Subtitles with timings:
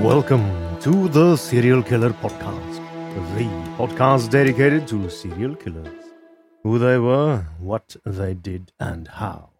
[0.00, 2.76] Welcome to the Serial Killer Podcast,
[3.36, 3.44] the
[3.76, 6.04] podcast dedicated to serial killers,
[6.62, 9.50] who they were, what they did, and how.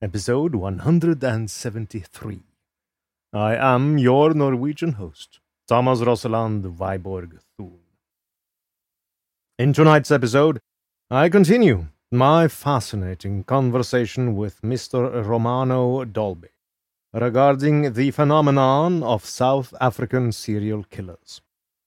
[0.00, 2.40] Episode 173.
[3.34, 7.80] I am your Norwegian host, Thomas Rosseland Viborg Thun.
[9.58, 10.60] In tonight's episode,
[11.10, 15.26] I continue my fascinating conversation with Mr.
[15.26, 16.51] Romano Dolbey
[17.12, 21.40] regarding the phenomenon of South African serial killers.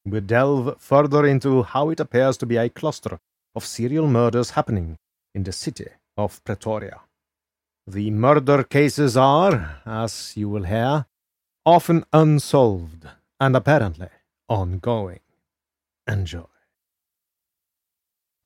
[0.06, 3.19] We delve further into how it appears to be a cluster
[3.56, 4.97] of serial murders happening
[5.34, 7.02] in the city of Pretoria.
[7.88, 11.06] The murder cases are, as you will hear,
[11.66, 13.07] often unsolved
[13.40, 14.09] and apparently
[14.47, 15.22] ongoing.
[16.07, 16.46] Enjoy.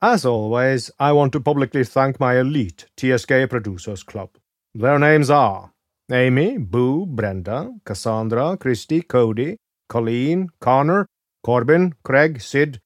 [0.02, 4.30] As always, I want to publicly thank my elite TSK Producers Club.
[4.74, 5.74] Their names are
[6.12, 11.06] Amy, Boo, Brenda, Cassandra, Christy, Cody, Colleen, Connor,
[11.44, 12.80] Corbin, Craig, Sid,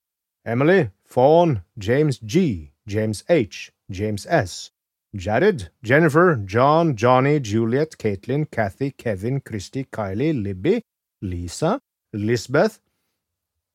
[0.46, 4.72] Emily, Fawn, James G, James H, James S,
[5.16, 10.82] Jared, Jennifer, John, Johnny, Juliet, Caitlin, Kathy, Kevin, Christy, Kylie, Libby,
[11.22, 11.80] Lisa,
[12.12, 12.80] Lisbeth,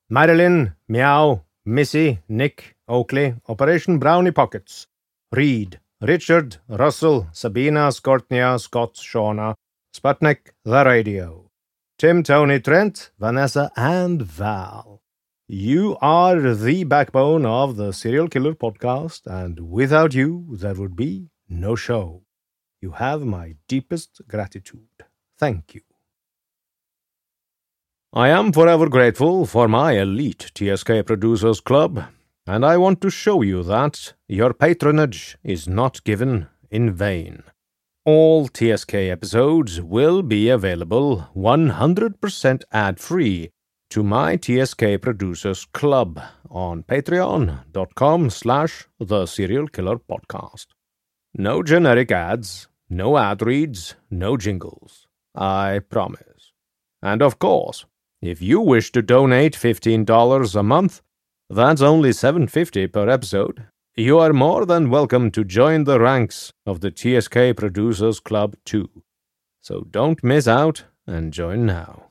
[0.09, 4.87] Marilyn, Meow, Missy, Nick, Oakley, Operation Brownie Pockets,
[5.31, 9.55] Reed, Richard, Russell, Sabina, Skortnia, Scott, Shauna,
[9.93, 11.51] Sputnik, The Radio,
[11.97, 15.01] Tim, Tony, Trent, Vanessa, and Val.
[15.49, 21.31] You are the backbone of the Serial Killer podcast, and without you, there would be
[21.49, 22.23] no show.
[22.81, 25.03] You have my deepest gratitude.
[25.37, 25.81] Thank you.
[28.13, 32.05] I am forever grateful for my elite TSK Producers Club
[32.49, 37.43] and I want to show you that your patronage is not given in vain.
[38.05, 43.51] All TSK episodes will be available 100% ad free
[43.91, 50.65] to my TSK Producers Club on patreon.com slash the serial killer podcast.
[51.35, 55.05] No generic ads, no ad reads, no jingles.
[55.35, 56.53] I promise.
[57.03, 57.85] And of course,
[58.23, 61.01] if you wish to donate $15 a month,
[61.49, 63.65] that's only 750 per episode.
[63.95, 68.89] You are more than welcome to join the ranks of the TSK Producers Club too.
[69.61, 72.08] So don't miss out and join now.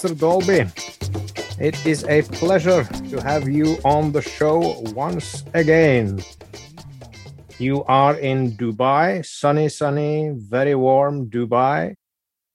[0.00, 0.14] Mr.
[0.14, 6.24] Dolbey, it is a pleasure to have you on the show once again.
[7.58, 11.96] You are in Dubai, sunny, sunny, very warm Dubai.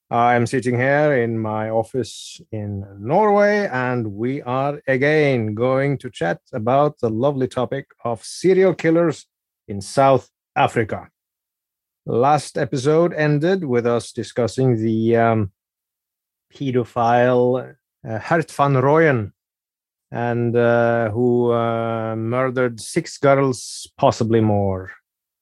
[0.10, 6.40] I'm sitting here in my office in Norway, and we are again going to chat
[6.52, 9.28] about the lovely topic of serial killers
[9.68, 11.10] in South Africa.
[12.08, 15.52] Last episode ended with us discussing the um,
[16.56, 17.76] pedophile
[18.08, 19.32] uh, Gert van Rooyen,
[20.12, 24.92] and uh, who uh, murdered six girls, possibly more.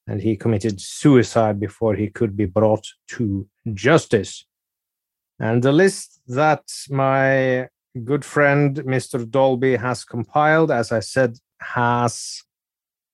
[0.08, 4.46] And he committed suicide before he could be brought to justice.
[5.40, 7.70] And the list that my
[8.04, 9.26] good friend Mr.
[9.26, 12.44] Dolbey has compiled, as I said, has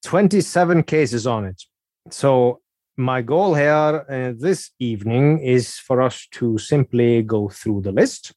[0.03, 1.61] 27 cases on it.
[2.09, 2.61] So
[2.99, 8.33] my goal here uh, this evening is for us to simply go through the list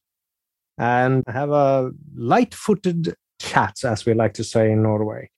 [0.77, 5.29] and have a light-footed chat, as we like to say in Norway,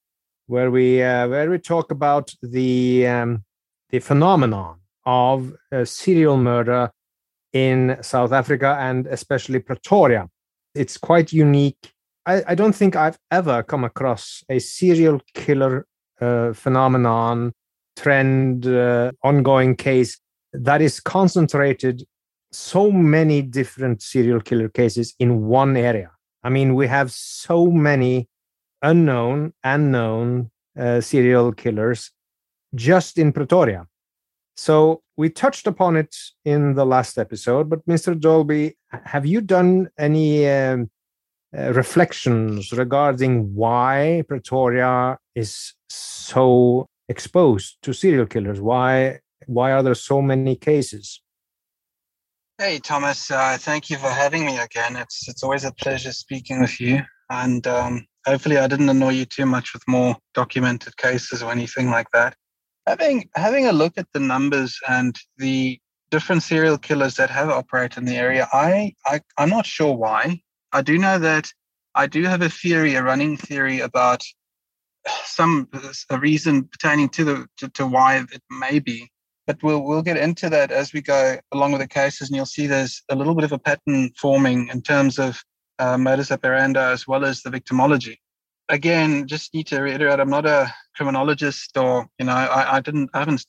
[0.46, 3.44] where we uh, where we talk about the um,
[3.90, 4.76] the phenomenon
[5.08, 6.92] of uh, serial murder
[7.52, 10.30] in South Africa and especially Pretoria.
[10.76, 11.94] It's quite unique.
[12.28, 15.88] I, I don't think I've ever come across a serial killer
[16.22, 17.54] uh, phenomenon,
[17.96, 20.20] trend, uh, ongoing case
[20.54, 22.06] that is concentrated
[22.52, 26.12] so many different serial killer cases in one area.
[26.44, 28.28] I mean, we have so many
[28.82, 32.12] unknown and known uh, serial killers
[32.74, 33.88] just in Pretoria.
[34.56, 36.16] So we touched upon it
[36.46, 38.18] in the last episode, but Mr.
[38.18, 40.90] Dolbey, have you done any um,
[41.58, 48.60] uh, reflections regarding why Pretoria is so exposed to serial killers?
[48.62, 51.22] Why why are there so many cases?
[52.58, 53.30] Hey, Thomas.
[53.30, 54.96] Uh, thank you for having me again.
[54.96, 57.02] It's it's always a pleasure speaking with you.
[57.30, 61.90] And um, hopefully, I didn't annoy you too much with more documented cases or anything
[61.90, 62.36] like that.
[62.88, 65.80] Having having a look at the numbers and the
[66.12, 70.42] different serial killers that have operated in the area, I, I I'm not sure why.
[70.72, 71.52] I do know that
[71.96, 74.24] I do have a theory, a running theory about
[75.24, 75.68] some
[76.10, 79.10] a reason pertaining to the to, to why it may be
[79.48, 82.46] but we'll we'll get into that as we go along with the cases, and you'll
[82.46, 85.42] see there's a little bit of a pattern forming in terms of
[85.80, 88.18] uh, modus operandi as well as the victimology.
[88.70, 93.12] Again, just need to reiterate, I'm not a criminologist, or you know, I, I didn't,
[93.14, 93.46] I haven't,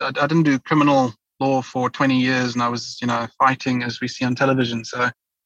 [0.00, 3.82] I, I didn't do criminal law for 20 years, and I was, you know, fighting
[3.84, 4.84] as we see on television.
[4.84, 5.04] So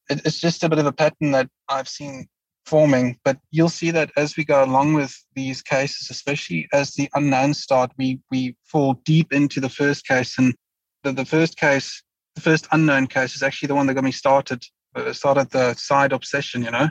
[0.08, 2.26] it, it's just a bit of a pattern that I've seen
[2.66, 3.18] forming.
[3.24, 7.54] But you'll see that as we go along with these cases, especially as the unknown
[7.54, 10.54] start, we we fall deep into the first case, and
[11.02, 12.02] the, the first case,
[12.34, 14.62] the first unknown case, is actually the one that got me started.
[14.94, 16.88] Uh, started the side obsession, you know.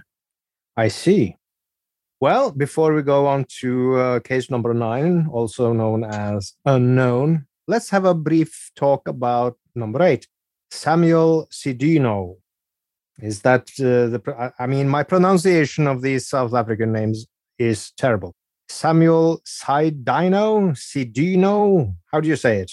[0.78, 1.36] I see.
[2.22, 7.90] Well, before we go on to uh, case number nine, also known as unknown, let's
[7.90, 10.28] have a brief talk about number eight,
[10.72, 12.38] Samuel Sidino.
[13.22, 14.54] Is that uh, the?
[14.60, 17.28] I mean, my pronunciation of these South African names
[17.58, 18.34] is terrible.
[18.70, 21.96] Samuel Sidino, Sidino.
[22.12, 22.72] How do you say it?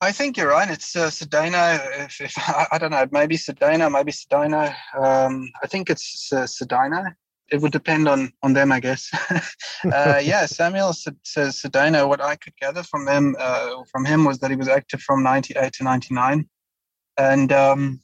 [0.00, 0.70] I think you're right.
[0.70, 1.80] It's uh, Sedano.
[2.04, 4.74] If, if I, I, don't know, maybe Sedano, maybe Sedino.
[4.94, 7.14] Um, I think it's uh, Sedino.
[7.50, 9.08] It would depend on on them, I guess.
[9.84, 12.08] uh, yeah, Samuel says Sedano.
[12.08, 15.22] What I could gather from them, uh, from him, was that he was active from
[15.22, 16.48] '98 to '99,
[17.16, 18.00] and um,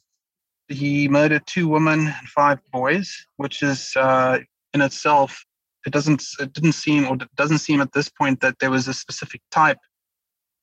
[0.73, 4.39] he murdered two women and five boys, which is uh,
[4.73, 5.45] in itself
[5.85, 8.93] it doesn't it didn't seem or doesn't seem at this point that there was a
[8.93, 9.77] specific type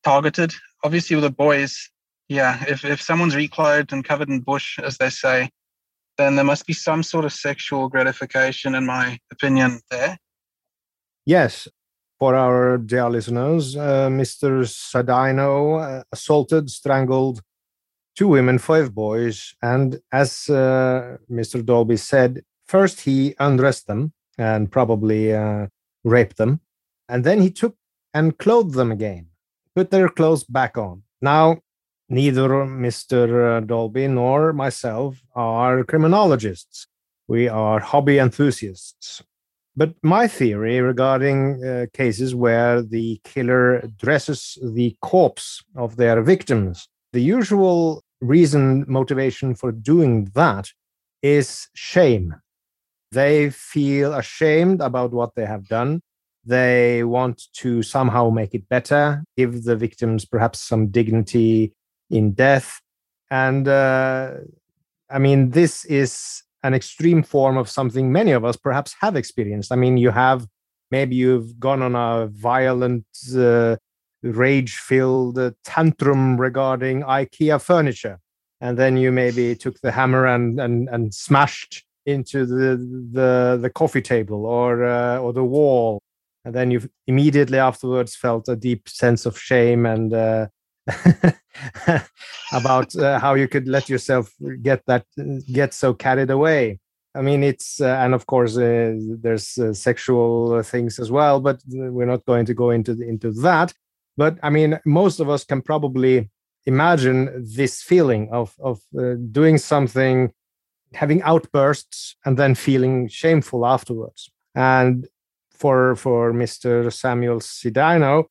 [0.02, 0.52] targeted.
[0.82, 1.90] Obviously, with the boys,
[2.28, 5.50] yeah, if if someone's reclothed and covered in bush, as they say,
[6.16, 10.18] then there must be some sort of sexual gratification, in my opinion, there.
[11.26, 11.68] Yes,
[12.18, 14.64] for our dear listeners, uh, Mr.
[14.64, 17.42] Sadino uh, assaulted, strangled,
[18.20, 19.54] two women, five boys.
[19.62, 21.62] And as uh, Mr.
[21.62, 25.68] Dolbey said, first he undressed them and probably uh,
[26.04, 26.60] raped them.
[27.08, 27.76] And then he took
[28.12, 29.28] and clothed them again,
[29.74, 31.02] put their clothes back on.
[31.22, 31.62] Now,
[32.10, 32.48] neither
[32.86, 33.22] Mr.
[33.22, 36.88] Uh, Dolbey nor myself are criminologists.
[37.26, 39.22] We are hobby enthusiasts.
[39.74, 46.86] But my theory regarding uh, cases where the killer dresses the corpse of their victims
[47.12, 50.70] the usual reason, motivation for doing that
[51.22, 52.34] is shame.
[53.12, 56.02] They feel ashamed about what they have done.
[56.44, 61.74] They want to somehow make it better, give the victims perhaps some dignity
[62.08, 62.80] in death.
[63.30, 64.34] And uh,
[65.10, 69.72] I mean, this is an extreme form of something many of us perhaps have experienced.
[69.72, 70.46] I mean, you have
[70.90, 73.76] maybe you've gone on a violent, uh,
[74.22, 78.18] rage filled uh, tantrum regarding IKEA furniture.
[78.60, 82.76] And then you maybe took the hammer and, and, and smashed into the,
[83.12, 86.02] the, the coffee table or, uh, or the wall.
[86.44, 90.46] And then you immediately afterwards felt a deep sense of shame and uh,
[92.52, 95.04] about uh, how you could let yourself get that
[95.52, 96.78] get so carried away
[97.14, 101.60] i mean it's uh, and of course uh, there's uh, sexual things as well but
[101.68, 103.72] we're not going to go into into that
[104.22, 106.14] but i mean most of us can probably
[106.66, 107.18] imagine
[107.60, 110.16] this feeling of of uh, doing something
[110.94, 114.30] having outbursts and then feeling shameful afterwards.
[114.54, 115.06] And
[115.50, 118.24] for for mr samuel Sidano,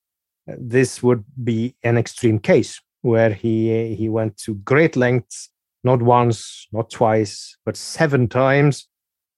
[0.47, 5.49] this would be an extreme case where he he went to great lengths
[5.83, 8.87] not once not twice but seven times.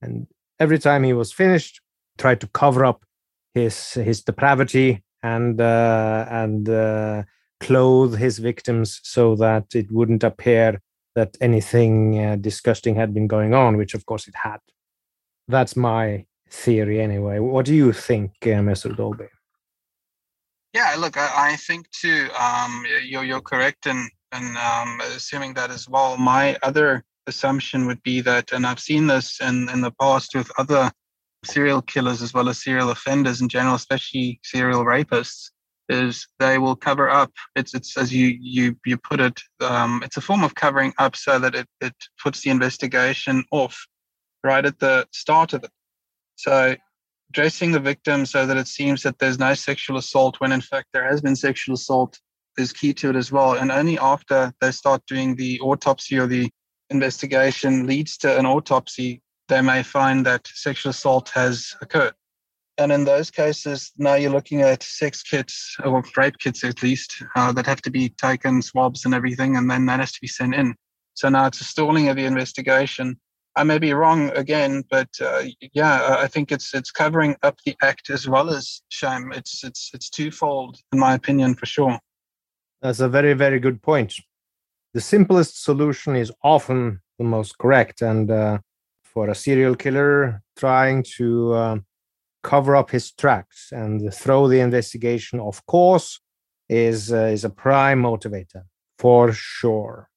[0.01, 0.27] And
[0.59, 1.81] every time he was finished
[2.17, 3.03] tried to cover up
[3.53, 7.23] his his depravity and uh, and uh,
[7.59, 10.81] clothe his victims so that it wouldn't appear
[11.15, 14.59] that anything uh, disgusting had been going on which of course it had
[15.47, 19.29] that's my theory anyway what do you think uh, mr dolbey
[20.73, 22.29] yeah, look, I, I think too.
[22.39, 26.17] Um, you're you're correct in in um, assuming that as well.
[26.17, 30.49] My other assumption would be that, and I've seen this in in the past with
[30.57, 30.91] other
[31.43, 35.49] serial killers as well as serial offenders in general, especially serial rapists,
[35.89, 37.31] is they will cover up.
[37.55, 39.39] It's it's as you you you put it.
[39.59, 43.85] Um, it's a form of covering up so that it it puts the investigation off
[44.43, 45.71] right at the start of it.
[46.35, 46.75] So
[47.31, 50.87] dressing the victim so that it seems that there's no sexual assault when in fact
[50.93, 52.19] there has been sexual assault
[52.57, 53.53] is key to it as well.
[53.53, 56.49] And only after they start doing the autopsy or the
[56.89, 59.21] investigation leads to an autopsy,
[59.51, 62.13] they may find that sexual assault has occurred.
[62.77, 67.21] And in those cases, now you're looking at sex kits, or rape kits at least,
[67.35, 70.27] uh, that have to be taken, swabs and everything, and then that has to be
[70.27, 70.73] sent in.
[71.13, 73.19] So now it's a stalling of the investigation
[73.55, 75.43] I may be wrong again, but uh,
[75.73, 79.33] yeah, I think it's it's covering up the act as well as shame.
[79.33, 81.99] It's it's it's twofold, in my opinion, for sure.
[82.81, 84.15] That's a very very good point.
[84.93, 88.59] The simplest solution is often the most correct, and uh,
[89.13, 91.77] for a serial killer trying to uh,
[92.43, 96.19] cover up his tracks and throw the investigation off course
[96.69, 98.63] is uh, is a prime motivator
[98.97, 100.09] for sure.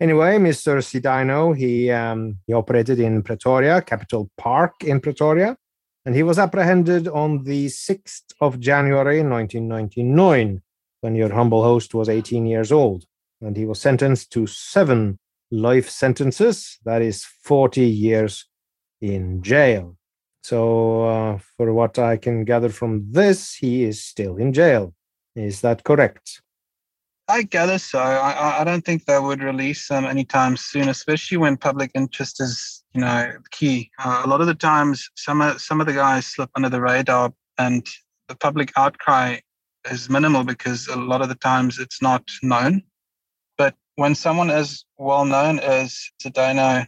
[0.00, 0.78] Anyway, Mr.
[0.80, 5.56] Cedeno, he, um, he operated in Pretoria, Capital Park in Pretoria,
[6.04, 10.62] and he was apprehended on the 6th of January 1999
[11.00, 13.04] when your humble host was 18 years old.
[13.40, 15.18] And he was sentenced to seven
[15.50, 18.46] life sentences, that is 40 years
[19.00, 19.96] in jail.
[20.42, 24.94] So, uh, for what I can gather from this, he is still in jail.
[25.34, 26.42] Is that correct?
[27.28, 27.98] I gather so.
[27.98, 32.82] I, I don't think they would release them anytime soon, especially when public interest is,
[32.94, 33.90] you know, key.
[34.02, 36.80] Uh, a lot of the times, some of, some of the guys slip under the
[36.80, 37.86] radar, and
[38.28, 39.36] the public outcry
[39.90, 42.82] is minimal because a lot of the times it's not known.
[43.98, 46.86] When someone as well known as Cedeno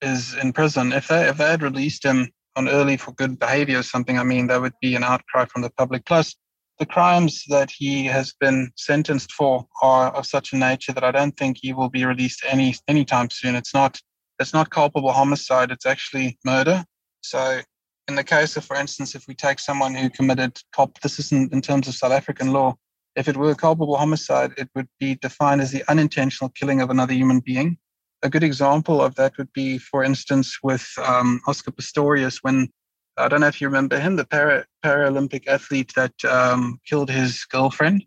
[0.00, 3.80] is in prison, if they if they had released him on early for good behavior
[3.80, 6.04] or something, I mean, there would be an outcry from the public.
[6.06, 6.36] Plus,
[6.78, 11.10] the crimes that he has been sentenced for are of such a nature that I
[11.10, 13.56] don't think he will be released any anytime soon.
[13.56, 14.00] It's not
[14.38, 16.84] it's not culpable homicide, it's actually murder.
[17.22, 17.60] So
[18.06, 21.52] in the case of, for instance, if we take someone who committed cop this isn't
[21.52, 22.76] in terms of South African law,
[23.16, 26.90] if it were a culpable homicide, it would be defined as the unintentional killing of
[26.90, 27.78] another human being.
[28.22, 32.68] A good example of that would be, for instance, with um, Oscar Pistorius when
[33.16, 37.44] I don't know if you remember him, the para, Paralympic athlete that um, killed his
[37.44, 38.04] girlfriend.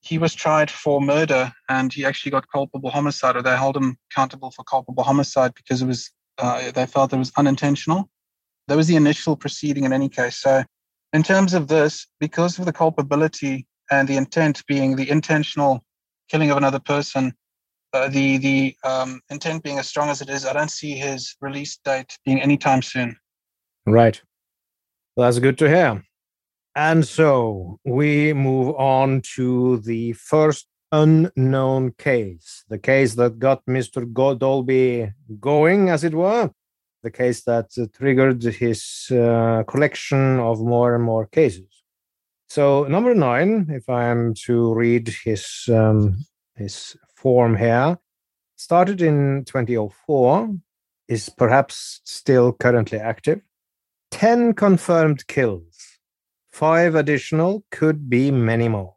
[0.00, 3.96] He was tried for murder and he actually got culpable homicide, or they held him
[4.10, 8.08] accountable for culpable homicide because it was uh, they felt it was unintentional.
[8.66, 10.38] That was the initial proceeding in any case.
[10.38, 10.64] So,
[11.12, 15.84] in terms of this, because of the culpability and the intent being the intentional
[16.28, 17.32] killing of another person,
[17.92, 21.36] uh, the the um, intent being as strong as it is, I don't see his
[21.40, 23.16] release date being anytime soon.
[23.86, 24.20] Right.
[25.16, 26.02] That's good to hear.
[26.74, 34.10] And so we move on to the first unknown case, the case that got Mr.
[34.10, 36.50] Dolbey going, as it were,
[37.02, 41.81] the case that uh, triggered his uh, collection of more and more cases.
[42.54, 46.18] So, number nine, if I am to read his um,
[46.54, 47.96] his form here,
[48.56, 50.54] started in 2004,
[51.08, 53.40] is perhaps still currently active.
[54.10, 55.78] 10 confirmed kills.
[56.50, 58.96] Five additional could be many more.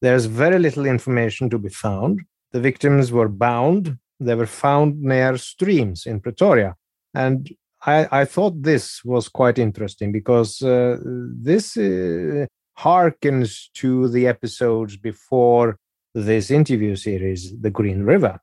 [0.00, 2.22] There's very little information to be found.
[2.50, 3.96] The victims were bound.
[4.18, 6.74] They were found near streams in Pretoria.
[7.14, 7.48] And
[7.86, 12.46] I, I thought this was quite interesting because uh, this uh,
[12.78, 15.78] harkens to the episodes before
[16.14, 18.40] this interview series, The Green River.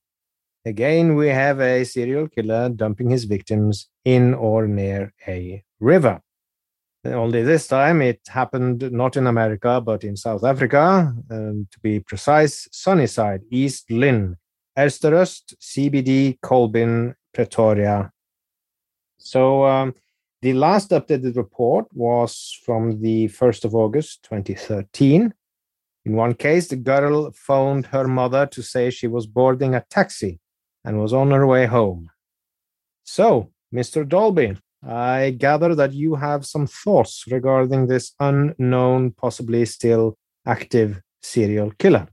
[0.66, 6.22] Again, we have a serial killer dumping his victims in or near a river.
[7.06, 12.02] Only this time it happened not in America, but in South Africa, um, to be
[12.02, 14.36] precise, Sunnyside, East Lynne,
[14.78, 18.12] Eersterust, CBD, Colbyn, Pretoria,
[19.20, 19.94] so um,
[20.42, 25.34] the last updated report was from the 1st of August 2013.
[26.06, 30.40] In one case, the girl phoned her mother to say she was boarding a taxi
[30.86, 32.10] and was on her way home.
[33.04, 34.08] So, Mr.
[34.08, 41.72] Dolbey, I gather that you have some thoughts regarding this unknown, possibly still active serial
[41.72, 42.08] killer.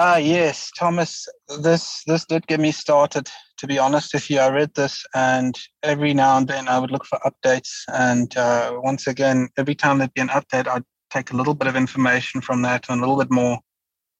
[0.00, 1.26] Ah, yes, Thomas.
[1.60, 3.28] This this did get me started.
[3.56, 6.92] To be honest with you, I read this, and every now and then I would
[6.92, 7.82] look for updates.
[7.92, 11.66] And uh, once again, every time there'd be an update, I'd take a little bit
[11.66, 13.58] of information from that and a little bit more.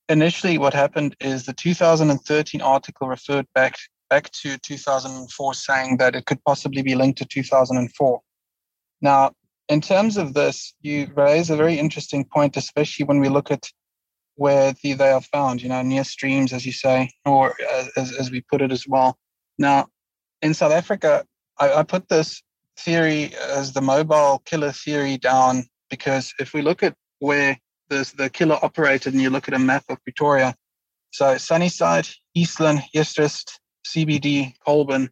[0.08, 3.76] Initially, what happened is the 2013 article referred back
[4.10, 8.20] back to 2004, saying that it could possibly be linked to 2004.
[9.00, 9.30] Now,
[9.68, 13.70] in terms of this, you raise a very interesting point, especially when we look at
[14.38, 17.56] where the, they are found, you know, near streams, as you say, or
[17.96, 19.18] as, as we put it as well.
[19.58, 19.88] Now,
[20.42, 21.26] in South Africa,
[21.58, 22.40] I, I put this
[22.78, 27.58] theory as the mobile killer theory down because if we look at where
[27.88, 30.54] the, the killer operated and you look at a map of Pretoria,
[31.10, 33.58] so Sunnyside, Eastland, Eersterust,
[33.88, 35.10] CBD, Colbyn,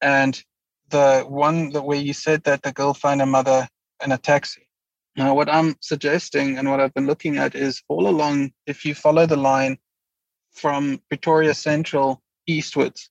[0.00, 0.40] and
[0.90, 3.66] the one that where you said that the girl found her mother
[4.04, 4.63] in a taxi.
[5.16, 8.94] Now, what I'm suggesting and what I've been looking at is all along, if you
[8.94, 9.78] follow the line
[10.52, 13.10] from Pretoria Central eastwards,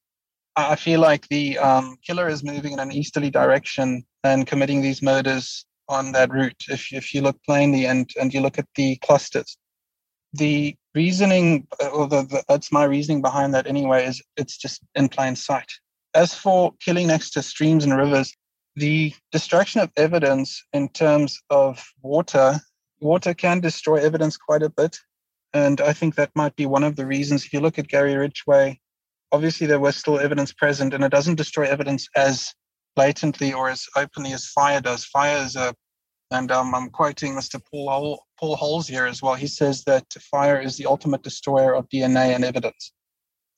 [0.55, 5.01] I feel like the um, killer is moving in an easterly direction and committing these
[5.01, 6.63] murders on that route.
[6.69, 9.57] If, if you look plainly and, and you look at the clusters,
[10.33, 14.81] the reasoning, uh, or the, the, that's my reasoning behind that anyway, is it's just
[14.95, 15.71] in plain sight.
[16.13, 18.35] As for killing next to streams and rivers,
[18.75, 22.59] the destruction of evidence in terms of water,
[22.99, 24.97] water can destroy evidence quite a bit.
[25.53, 27.45] And I think that might be one of the reasons.
[27.45, 28.79] If you look at Gary Ridgway,
[29.31, 32.51] obviously there was still evidence present, and it doesn't destroy evidence as
[32.95, 35.05] blatantly or as openly as fire does.
[35.05, 35.75] Fire is a,
[36.31, 37.61] and um, I'm quoting Mr.
[37.69, 39.35] Paul, Hol- Paul Holes here as well.
[39.35, 42.91] He says that fire is the ultimate destroyer of DNA and evidence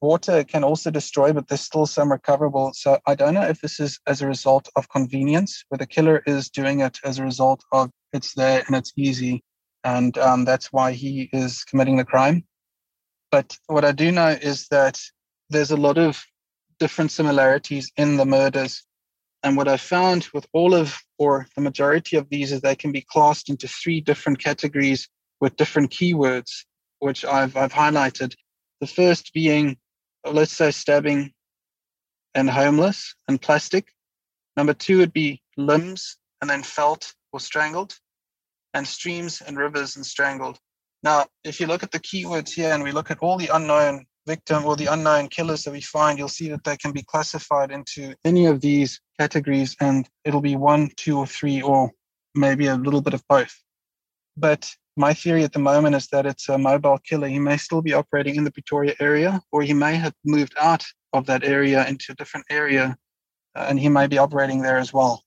[0.02, 2.72] water can also destroy, but there's still some recoverable.
[2.74, 6.22] So I don't know if this is as a result of convenience, where the killer
[6.26, 9.44] is doing it as a result of it's there and it's easy,
[9.84, 12.44] and um, that's why he is committing the crime.
[13.32, 15.00] But what I do know is that
[15.50, 16.24] there's a lot of
[16.80, 18.84] different similarities in the murders.
[19.44, 22.92] And what I found with all of, or the majority of these, is they can
[22.92, 25.08] be classed into three different categories
[25.40, 26.52] with different keywords,
[27.00, 28.34] which I've, I've highlighted.
[28.82, 29.78] The first being
[30.32, 31.32] let's say stabbing
[32.34, 33.88] and homeless and plastic.
[34.58, 37.98] Number two would be limbs and then felt or strangled,
[38.74, 40.58] and streams and rivers and strangled.
[41.04, 44.06] Now, if you look at the keywords here and we look at all the unknown
[44.26, 47.72] victim or the unknown killers that we find, you'll see that they can be classified
[47.72, 51.92] into any of these categories and it'll be one, two, or three, or
[52.34, 53.54] maybe a little bit of both.
[54.36, 57.28] But my theory at the moment is that it's a mobile killer.
[57.28, 60.84] He may still be operating in the Pretoria area, or he may have moved out
[61.14, 62.96] of that area into a different area,
[63.56, 65.24] uh, and he may be operating there as well.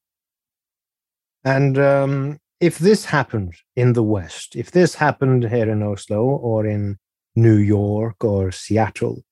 [1.45, 6.67] And um, if this happened in the West, if this happened here in Oslo or
[6.67, 6.99] in
[7.37, 9.23] New York or Seattle,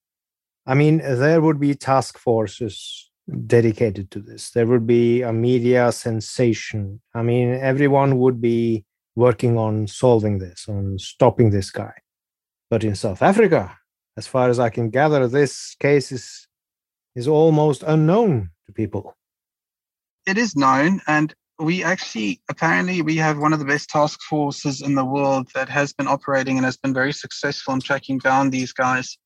[0.67, 3.11] I mean, there would be task forces
[3.47, 4.51] dedicated to this.
[4.51, 7.01] There would be a media sensation.
[7.15, 8.85] I mean, everyone would be
[9.17, 11.93] working on solving this, on stopping this guy.
[12.71, 13.77] But in South Africa,
[14.17, 16.47] as far as I can gather, this case is,
[17.15, 19.17] is almost unknown to people.
[20.27, 24.83] It is known, and we actually apparently we have one of the best task forces
[24.83, 28.51] in the world that has been operating and has been very successful in tracking down
[28.51, 29.17] these guys.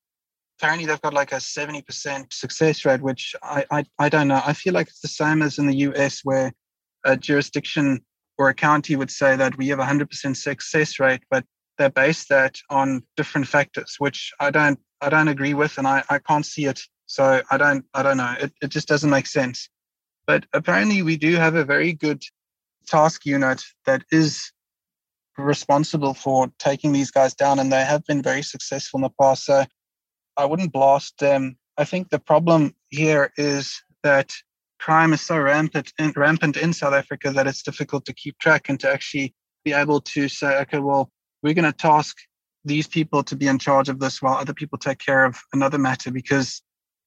[0.58, 4.42] Apparently, they've got like a 70% success rate, which I, I, I don't know.
[4.44, 6.52] I feel like it's the same as in the US, where
[7.04, 8.04] a jurisdiction
[8.40, 11.44] or a county would say that we have 100% success rate, but
[11.76, 16.02] they base that on different factors, which I don't I don't agree with, and I,
[16.08, 16.80] I can't see it.
[17.04, 18.34] So I don't I don't know.
[18.40, 19.68] It it just doesn't make sense.
[20.26, 22.22] But apparently, we do have a very good
[22.86, 24.52] task unit that is
[25.36, 29.44] responsible for taking these guys down, and they have been very successful in the past.
[29.44, 29.66] So
[30.38, 31.58] I wouldn't blast them.
[31.76, 34.32] I think the problem here is that
[34.80, 38.68] crime is so rampant in, rampant in South Africa that it's difficult to keep track
[38.68, 41.10] and to actually be able to say, okay, well,
[41.42, 42.16] we're going to task
[42.64, 45.78] these people to be in charge of this while other people take care of another
[45.78, 46.62] matter because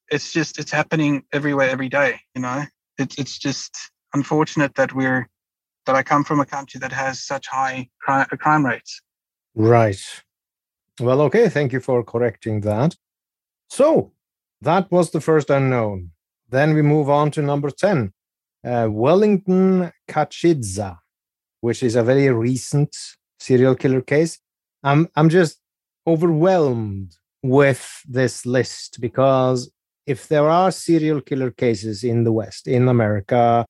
[0.10, 2.64] it's just it's happening everywhere every day you know
[2.98, 5.30] it's it's just unfortunate that we're
[5.86, 9.02] that I come from a country that has such high crime, crime rates.
[9.56, 10.00] Right.
[11.00, 11.50] Well, okay.
[11.50, 12.96] Thank you for correcting that.
[13.70, 14.14] So
[14.62, 16.12] that was the first unknown.
[16.54, 18.14] Then we move on to number 10,
[18.64, 21.00] uh, Wellington Kachidza,
[21.62, 22.96] which is a very recent
[23.40, 24.38] serial killer case.
[24.84, 25.58] I'm, I'm just
[26.06, 29.72] overwhelmed with this list because
[30.06, 33.66] if there are serial killer cases in the West, in America,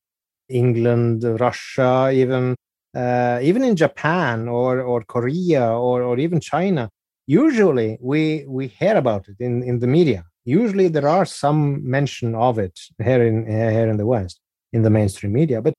[0.50, 2.54] England, Russia, even
[2.94, 6.90] uh, even in Japan or or Korea or or even China,
[7.28, 10.26] usually we we hear about it in in the media.
[10.46, 14.40] Usually there are some mention of it here in here in the West
[14.72, 15.74] in the mainstream media, but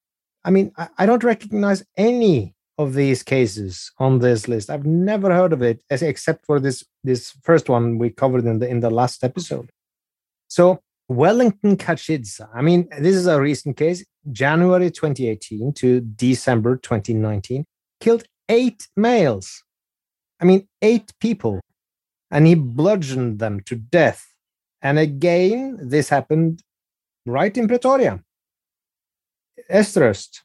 [0.45, 4.71] I mean I, I don't recognize any of these cases on this list.
[4.71, 8.69] I've never heard of it except for this this first one we covered in the
[8.69, 9.71] in the last episode.
[10.49, 12.49] So Wellington Kachidza.
[12.55, 17.65] I mean, this is a recent case, January 2018 to December 2019,
[18.01, 19.63] killed eight males.
[20.41, 21.61] I mean, eight people.
[22.31, 24.34] And he bludgeoned them to death.
[24.85, 26.63] And again, this happened
[27.27, 28.23] right in Pretoria.
[29.69, 30.43] Eersterust.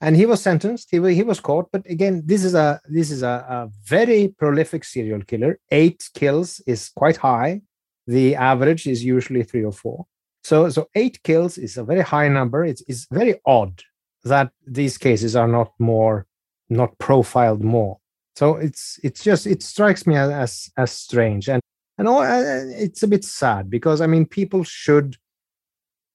[0.00, 0.88] And he was sentenced.
[0.90, 1.70] He, he was caught.
[1.72, 5.58] But again, this is a this is a, a very prolific serial killer.
[5.70, 7.60] Eight kills is quite high
[8.06, 10.06] the average is usually three or four.
[10.42, 12.64] So, so eight kills is a very high number.
[12.64, 13.82] It's, it's very odd
[14.24, 16.26] that these cases are not more,
[16.68, 17.98] not profiled more.
[18.36, 21.62] So it's it's just it strikes me as as strange and
[21.98, 25.16] and all, uh, it's a bit sad because I mean people should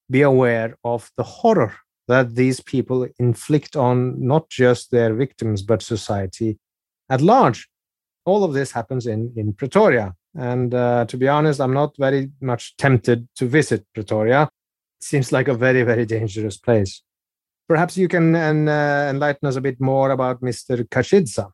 [0.10, 1.76] be aware of the horror
[2.08, 6.58] that these people inflict on not just their victims but society
[7.10, 7.70] at large.
[8.26, 12.32] All of this happens in in Pretoria, and uh, to be honest, I'm not very
[12.42, 14.44] much tempted to visit Pretoria.
[15.00, 17.02] It seems like a very, very dangerous place.
[17.68, 20.88] Perhaps you can uh, enlighten us a bit more about Mr.
[20.90, 21.52] Kachidza.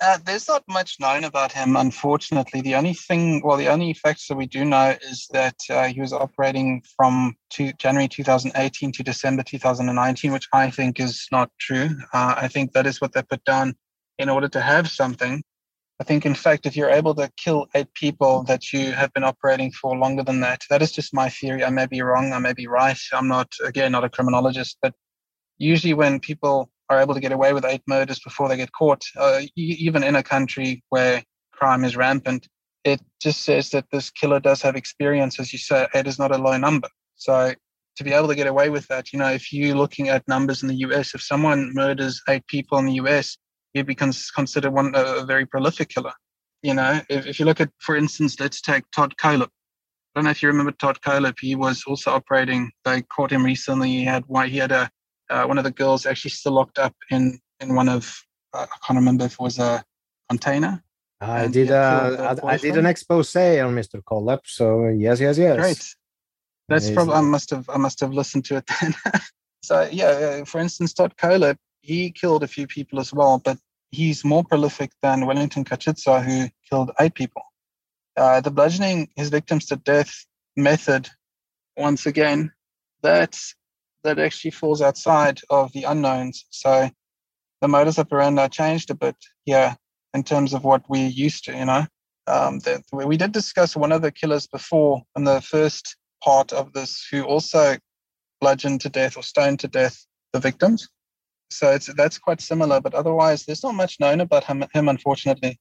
[0.00, 2.60] Uh, there's not much known about him, unfortunately.
[2.60, 6.00] The only thing, well, the only facts that we do know is that uh, he
[6.00, 11.88] was operating from two, January 2018 to December 2019, which I think is not true.
[12.12, 13.74] Uh, I think that is what they put down
[14.20, 15.42] in order to have something.
[16.00, 19.24] I think, in fact, if you're able to kill eight people, that you have been
[19.24, 20.62] operating for longer than that.
[20.70, 21.64] That is just my theory.
[21.64, 22.32] I may be wrong.
[22.32, 22.98] I may be right.
[23.12, 24.94] I'm not, again, not a criminologist, but
[25.58, 29.04] usually when people are able to get away with eight murders before they get caught,
[29.16, 31.22] uh, even in a country where
[31.52, 32.48] crime is rampant,
[32.84, 35.38] it just says that this killer does have experience.
[35.38, 36.88] As you say, eight is not a low number.
[37.16, 37.52] So
[37.96, 40.62] to be able to get away with that, you know, if you're looking at numbers
[40.62, 43.36] in the US, if someone murders eight people in the US,
[43.74, 46.12] he becomes considered one a very prolific killer.
[46.62, 49.50] You know, if, if you look at, for instance, let's take Todd Kohlhepp.
[49.50, 51.38] I don't know if you remember Todd Kohlhepp.
[51.40, 52.70] He was also operating.
[52.84, 53.90] They caught him recently.
[53.90, 54.90] He had why he had a
[55.30, 58.86] uh, one of the girls actually still locked up in in one of uh, I
[58.86, 59.84] can't remember if it was a
[60.28, 60.82] container.
[61.20, 64.02] I did uh, I, I, did an expose on Mr.
[64.02, 64.40] Kohlhepp.
[64.44, 65.56] So yes, yes, yes.
[65.56, 65.94] Great.
[66.68, 68.94] That's probably I must have I must have listened to it then.
[69.62, 73.58] so yeah, for instance, Todd Kohlhepp, he killed a few people as well, but
[73.90, 77.42] he's more prolific than Wellington Kachidza, who killed eight people.
[78.16, 81.08] Uh, the bludgeoning his victims to death method,
[81.76, 82.52] once again,
[83.02, 83.54] that's
[84.04, 86.44] that actually falls outside of the unknowns.
[86.50, 86.90] So
[87.60, 89.76] the modus operandi changed a bit here
[90.14, 91.56] in terms of what we're used to.
[91.56, 91.86] You know,
[92.26, 92.60] um,
[92.92, 97.22] we did discuss one of the killers before in the first part of this, who
[97.24, 97.76] also
[98.40, 100.88] bludgeoned to death or stoned to death the victims.
[101.50, 105.58] So it's that's quite similar, but otherwise, there's not much known about him, him unfortunately.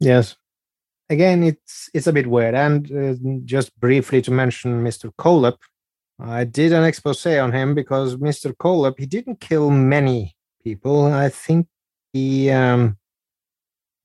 [0.00, 0.36] Yes.
[1.10, 2.54] Again, it's it's a bit weird.
[2.54, 5.10] And uh, just briefly to mention Mr.
[5.18, 5.56] Kohlhepp,
[6.20, 8.52] I did an expose on him because Mr.
[8.54, 11.06] Kohlhepp he didn't kill many people.
[11.06, 11.68] I think
[12.12, 12.96] he um,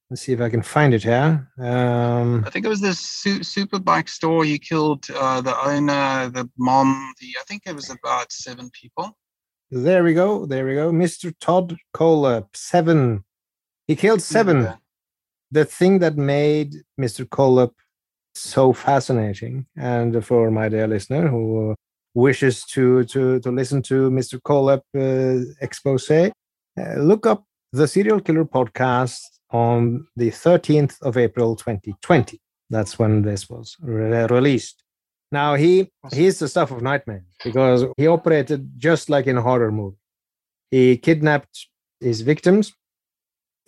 [0.09, 1.49] let's see if I can find it here.
[1.57, 4.45] Um, I think it was this su- super bike store.
[4.45, 7.13] He killed uh, the owner, the mom.
[7.19, 9.17] The I think it was about seven people.
[9.71, 10.45] There we go.
[10.45, 10.91] There we go.
[10.91, 11.33] Mr.
[11.39, 13.23] Todd Kohlhepp, seven.
[13.87, 14.71] He killed seven
[15.53, 17.25] the thing that made Mr.
[17.25, 17.73] Kohlhepp
[18.33, 21.75] so fascinating, and for my dear listener who
[22.13, 24.39] wishes to to to listen to Mr.
[24.41, 26.29] Kohlhepp uh, expose, uh,
[26.97, 29.19] look up the Serial Killer podcast
[29.51, 32.39] on the 13th of April 2020.
[32.69, 34.83] That's when this was re- released.
[35.31, 39.71] Now he he's the stuff of nightmares because he operated just like in a horror
[39.71, 39.97] movie.
[40.69, 41.67] He kidnapped
[41.99, 42.73] his victims,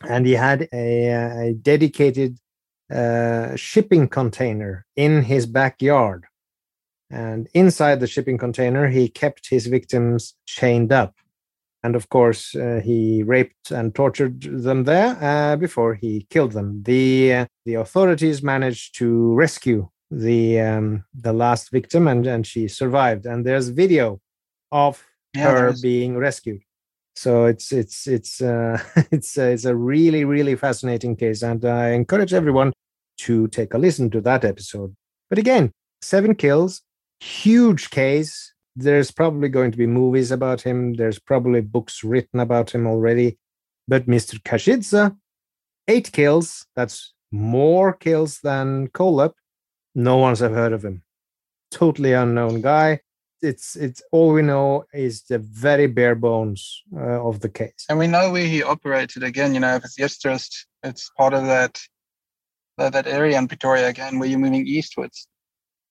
[0.08, 2.38] and he had a, a dedicated
[2.93, 6.25] uh, shipping container in his backyard.
[7.10, 11.15] And inside the shipping container, he kept his victims chained up.
[11.84, 16.82] And of course, uh, he raped and tortured them there uh, before he killed them.
[16.82, 22.68] The uh, the authorities managed to rescue the um, the last victim, and, and she
[22.68, 23.28] survived.
[23.28, 24.20] And there's video
[24.72, 26.62] of yeah, her being rescued.
[27.15, 31.89] So it's it's it's uh, it's uh, it's a really really fascinating case, and I
[31.89, 32.74] encourage everyone
[33.20, 34.96] to take a listen to that episode.
[35.30, 36.82] But again, seven kills,
[37.19, 40.95] huge case, there's probably going to be movies about him.
[40.95, 43.38] There's probably books written about him already.
[43.88, 44.41] But Mr.
[44.41, 45.15] Kachidza,
[45.88, 46.65] eight kills.
[46.75, 49.34] That's more kills than Kohlhepp.
[49.93, 51.04] No one's ever heard of him.
[51.71, 52.99] Totally unknown guy.
[53.41, 57.86] It's it's all we know is the very bare bones uh, of the case.
[57.89, 59.54] And we know where he operated again.
[59.54, 61.80] You know, if it's Eersterivier, it's part of that
[62.78, 65.28] that, that area in Pretoria again, where you're moving eastwards.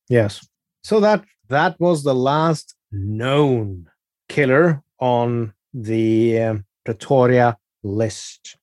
[0.09, 0.47] Yes.
[0.85, 3.87] So that that was the last known
[4.29, 8.59] killer on the um, Pretoria list.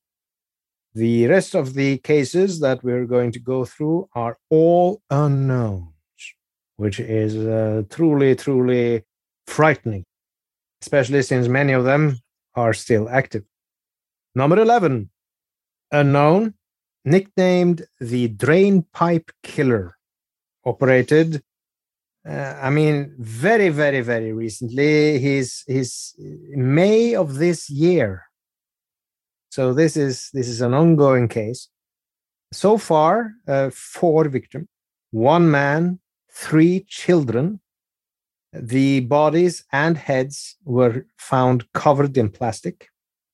[0.94, 5.88] The rest of the cases that we're going to go through are all unknowns,
[6.76, 9.04] which is uh, truly, truly
[9.48, 10.06] frightening,
[10.84, 12.20] especially since many of them
[12.54, 13.46] are still active.
[14.36, 15.10] Number 11,
[15.92, 16.54] unknown,
[17.04, 19.98] nicknamed the Drain Pipe Killer,
[20.66, 21.42] operated
[22.28, 25.20] uh, I mean, very, very, very recently.
[25.20, 26.16] He's he's
[26.50, 28.26] May of this year.
[29.50, 31.68] So this is this is an ongoing case.
[32.54, 34.68] So far, uh, four victims,
[35.12, 36.00] one man,
[36.32, 37.60] three children.
[38.54, 42.90] The bodies and heads were found covered in plastic.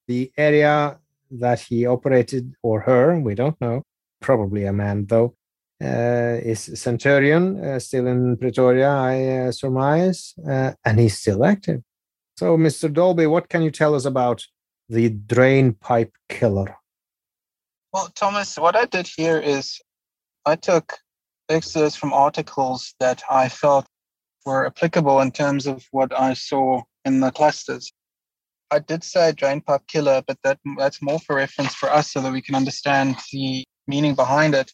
[0.08, 1.00] The area
[1.32, 3.84] that he operated, or her, we don't know,
[4.22, 5.36] probably a man though,
[5.80, 11.82] is Centurion, uh, still in Pretoria, I uh, surmise, uh, and he's still active.
[12.38, 12.92] So, Mr.
[12.92, 14.46] Dolbey, what can you tell us about
[14.90, 16.78] the drain pipe killer?
[17.94, 19.80] Well, Thomas, what I did here is
[20.46, 20.98] I took
[21.50, 23.88] excerpts from articles that I felt
[24.46, 27.92] were applicable in terms of what I saw in the clusters.
[28.70, 32.22] I did say drain pipe killer, but that that's more for reference for us so
[32.22, 34.72] that we can understand the meaning behind it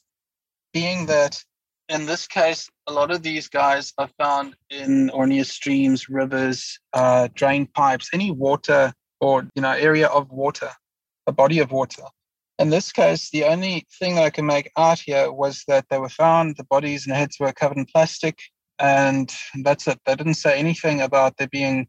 [0.74, 1.44] being that
[1.90, 6.80] in this case, a lot of these guys are found in or near streams, rivers,
[6.94, 10.72] uh, drain pipes, any water or you know area of water,
[11.28, 12.04] a body of water.
[12.60, 16.10] In this case, the only thing I can make out here was that they were
[16.10, 18.40] found, the bodies and heads were covered in plastic,
[18.80, 19.34] and
[19.64, 20.00] that's it.
[20.06, 21.88] They didn't say anything about there being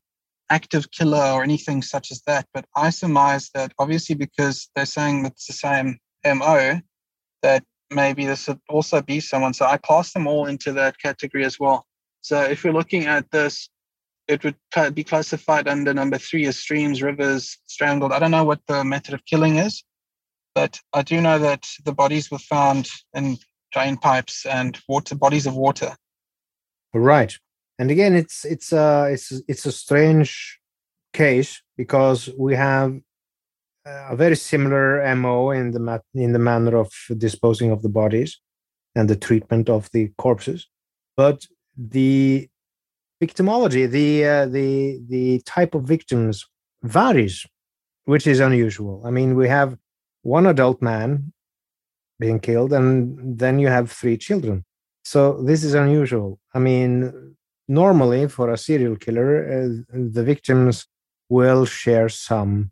[0.51, 2.47] active killer or anything such as that.
[2.53, 6.81] But I surmise that obviously because they're saying it's the same MO,
[7.42, 9.54] that maybe this would also be someone.
[9.54, 11.87] So I pass them all into that category as well.
[12.20, 13.68] So if we're looking at this,
[14.28, 14.57] it would
[14.94, 18.12] be classified under number three as streams, rivers, strangled.
[18.12, 19.85] I don't know what the method of killing is,
[20.54, 23.37] but I do know that the bodies were found in
[23.72, 25.94] drain pipes and water bodies of water.
[26.94, 27.37] Right,
[27.78, 30.61] and again, it's it's a it's it's a strange
[31.12, 33.00] case because we have
[33.87, 38.40] a very similar mo in the in the manner of disposing of the bodies
[38.94, 40.68] and the treatment of the corpses.
[41.16, 42.49] But the
[43.23, 46.47] victimology the uh, the the type of victims
[46.83, 47.47] varies
[48.05, 49.03] which is unusual.
[49.05, 49.77] I mean we have
[50.23, 51.33] one adult man
[52.18, 54.64] being killed and then you have three children.
[55.05, 56.38] So this is unusual.
[56.55, 57.37] I mean
[57.68, 60.87] normally for a serial killer uh, the victims
[61.29, 62.70] will share some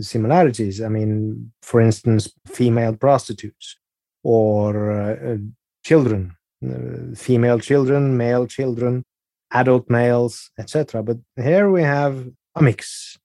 [0.00, 0.80] similarities.
[0.80, 3.76] I mean, for instance, female prostitutes
[4.22, 5.36] or uh,
[5.84, 9.04] children, uh, female children, male children,
[9.52, 11.02] adult males, etc.
[11.02, 13.18] But here we have a mix.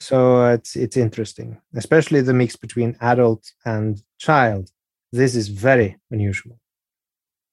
[0.00, 4.70] So it's it's interesting, especially the mix between adult and child.
[5.12, 6.58] This is very unusual.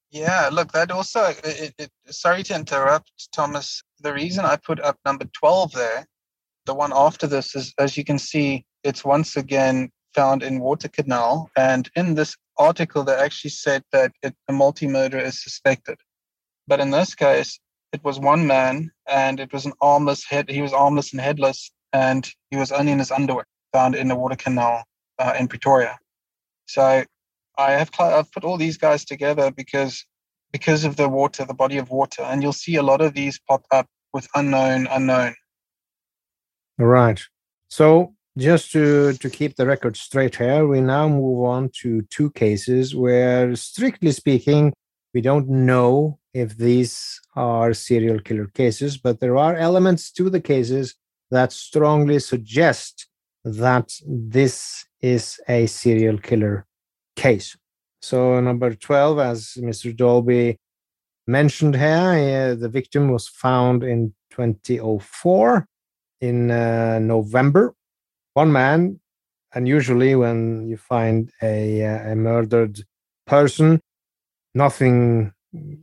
[0.10, 1.34] Yeah, look, that also.
[1.43, 3.82] It, it, sorry to interrupt, Thomas.
[4.01, 6.06] The reason I put up number twelve there
[6.71, 10.88] the one after this is, as you can see, it's once again found in Water
[10.88, 11.51] Canal.
[11.57, 15.97] And in this article they actually said that it, a multi-murder is suspected.
[16.69, 17.60] But in this case,
[17.91, 20.49] it was one man and it was an armless head.
[20.49, 24.15] He was armless and headless, and he was only in his underwear, found in the
[24.15, 24.86] water canal
[25.19, 25.99] uh, in Pretoria.
[26.67, 27.03] So
[27.57, 30.05] I have I've put all these guys together because
[30.53, 33.41] because of the water, the body of water, and you'll see a lot of these
[33.45, 35.36] pop up with unknown, unknown.
[36.82, 37.22] Right.
[37.70, 42.32] So just to to keep the record straight here, we now move on to two
[42.32, 44.74] cases where, strictly speaking,
[45.13, 50.41] we don't know if these are serial killer cases, but there are elements to the
[50.41, 50.96] cases
[51.30, 53.08] that strongly suggest
[53.44, 56.65] that this is a serial killer
[57.15, 57.56] case.
[58.02, 59.96] So, number 12, as Mr.
[59.96, 60.58] Dolbey
[61.28, 65.67] mentioned here, uh, the victim was found in 2004
[66.21, 67.75] in uh, November.
[68.34, 68.99] One man,
[69.53, 72.84] and usually when you find a, uh, a murdered
[73.27, 73.81] person,
[74.53, 75.34] nothing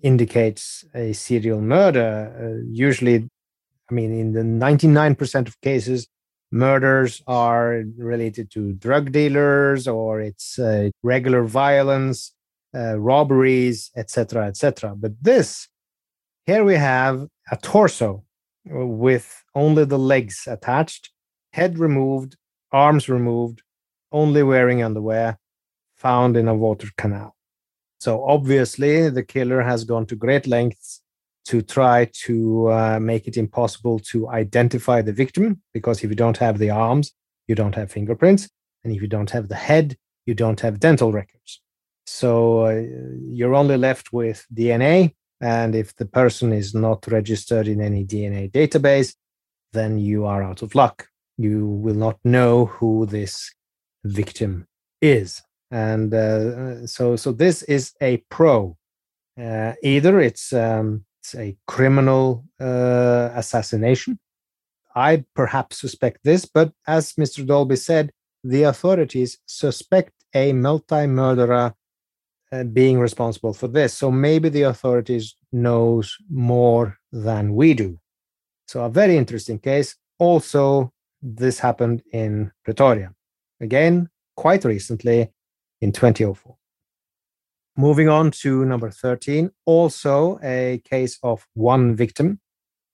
[0.03, 2.33] indicates a serial murder.
[2.41, 3.29] Uh, usually,
[3.91, 6.09] I mean, in the 99% of cases,
[6.51, 12.33] murders are related to drug dealers or it's uh, regular violence,
[12.75, 14.95] uh, robberies, etc., etc.
[14.97, 15.69] But this,
[16.47, 18.25] here we have a torso
[18.71, 21.11] with only the legs attached,
[21.53, 22.37] head removed,
[22.73, 23.63] arms removed,
[24.13, 25.39] only wearing underwear,
[25.97, 27.35] found in a water canal.
[28.01, 31.03] So obviously, the killer has gone to great lengths
[31.47, 36.37] to try to uh, make it impossible to identify the victim because if you don't
[36.37, 37.13] have the arms,
[37.49, 38.49] you don't have fingerprints,
[38.85, 41.63] and if you don't have the head, you don't have dental records.
[42.07, 42.83] So uh,
[43.33, 48.51] you're only left with DNA, and if the person is not registered in any DNA
[48.51, 49.15] database,
[49.73, 51.09] then you are out of luck.
[51.37, 53.53] You will not know who this
[54.05, 54.67] victim
[55.01, 58.77] is and uh, so so this is a pro.
[59.41, 64.19] Uh, either it's um, it's a criminal uh, assassination.
[64.95, 67.47] I perhaps suspect this, but as Mr.
[67.47, 68.11] Dolbey said,
[68.43, 71.75] the authorities suspect a multi-murderer
[72.53, 73.95] uh, being responsible for this.
[73.95, 77.99] So maybe the authorities knows more than we do.
[78.67, 79.97] So a very interesting case.
[80.19, 83.13] Also, this happened in Pretoria.
[83.61, 85.31] Again, quite recently,
[85.81, 86.57] in 2004.
[87.77, 92.41] Moving on to number 13, also a case of one victim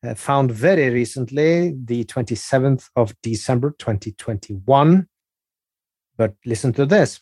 [0.04, 5.08] uh, found very recently, the 27th of December 2021.
[6.16, 7.20] But listen to this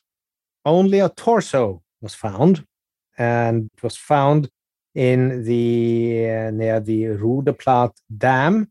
[0.65, 2.65] only a torso was found,
[3.17, 4.51] and it was found
[4.95, 8.71] in the uh, near the Roodeplaat Dam.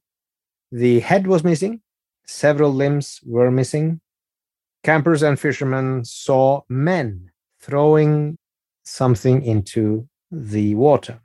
[0.71, 1.81] The head was missing,
[2.25, 4.01] several limbs were missing,
[4.83, 8.37] campers and fishermen saw men throwing
[8.83, 11.19] something into the water.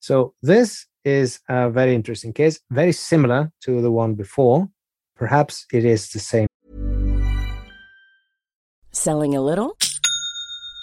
[0.00, 4.68] So, this is a very interesting case, very similar to the one before.
[5.16, 6.46] Perhaps it is the same.
[8.92, 9.76] Selling a little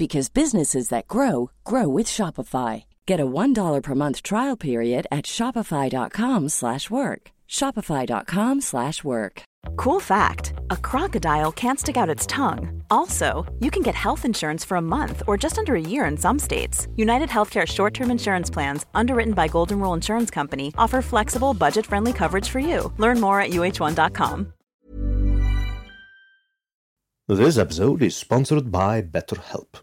[0.00, 2.84] because businesses that grow grow with Shopify.
[3.04, 7.30] Get a $1 per month trial period at Shopify.com slash work.
[7.46, 9.42] Shopify.com slash work.
[9.76, 12.82] Cool fact: A crocodile can't stick out its tongue.
[12.88, 13.26] Also,
[13.60, 16.38] you can get health insurance for a month or just under a year in some
[16.38, 16.88] states.
[16.96, 22.48] United Healthcare short-term insurance plans, underwritten by Golden Rule Insurance Company, offer flexible, budget-friendly coverage
[22.48, 22.90] for you.
[22.96, 24.52] Learn more at uhone.com.
[27.28, 29.82] This episode is sponsored by BetterHelp.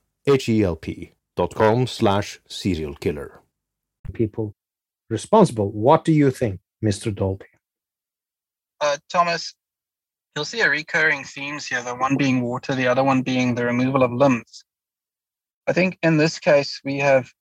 [0.27, 3.39] H-E-L-P dot com slash serialkiller.
[4.13, 4.53] People
[5.09, 5.71] responsible.
[5.71, 7.13] What do you think, Mr.
[7.13, 7.45] Dolbey?
[8.79, 9.53] Uh, Thomas,
[10.35, 13.65] you'll see a recurring themes here, the one being water, the other one being the
[13.65, 14.63] removal of limbs.
[15.67, 17.31] I think in this case, we have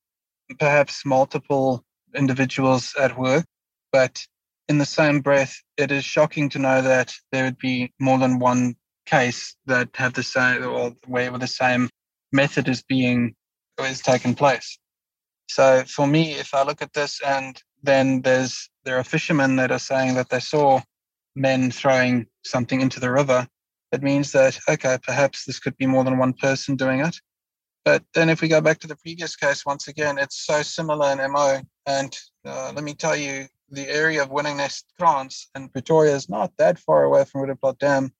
[0.58, 3.44] perhaps multiple individuals at work,
[3.92, 4.24] but
[4.68, 8.38] in the same breath, it is shocking to know that there would be more than
[8.38, 8.76] one
[9.06, 11.88] case that have the same or where the same
[12.32, 13.34] method is being
[13.78, 14.78] is taking place.
[15.48, 19.72] So for me, if I look at this and then there's there are fishermen that
[19.72, 20.80] are saying that they saw
[21.34, 23.48] men throwing something into the river,
[23.92, 27.16] it means that okay, perhaps this could be more than one person doing it.
[27.84, 31.12] But then if we go back to the previous case, once again, it's so similar
[31.12, 31.60] in MO.
[31.86, 36.52] And uh, let me tell you, the area of Winningnest Krans and Pretoria is not
[36.58, 38.12] that far away from Roodepoort Dam.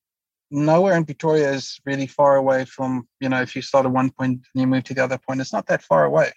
[0.51, 4.11] Nowhere in Pretoria is really far away from, you know, if you start at one
[4.11, 6.33] point and you move to the other point, it's not that far away.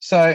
[0.00, 0.34] So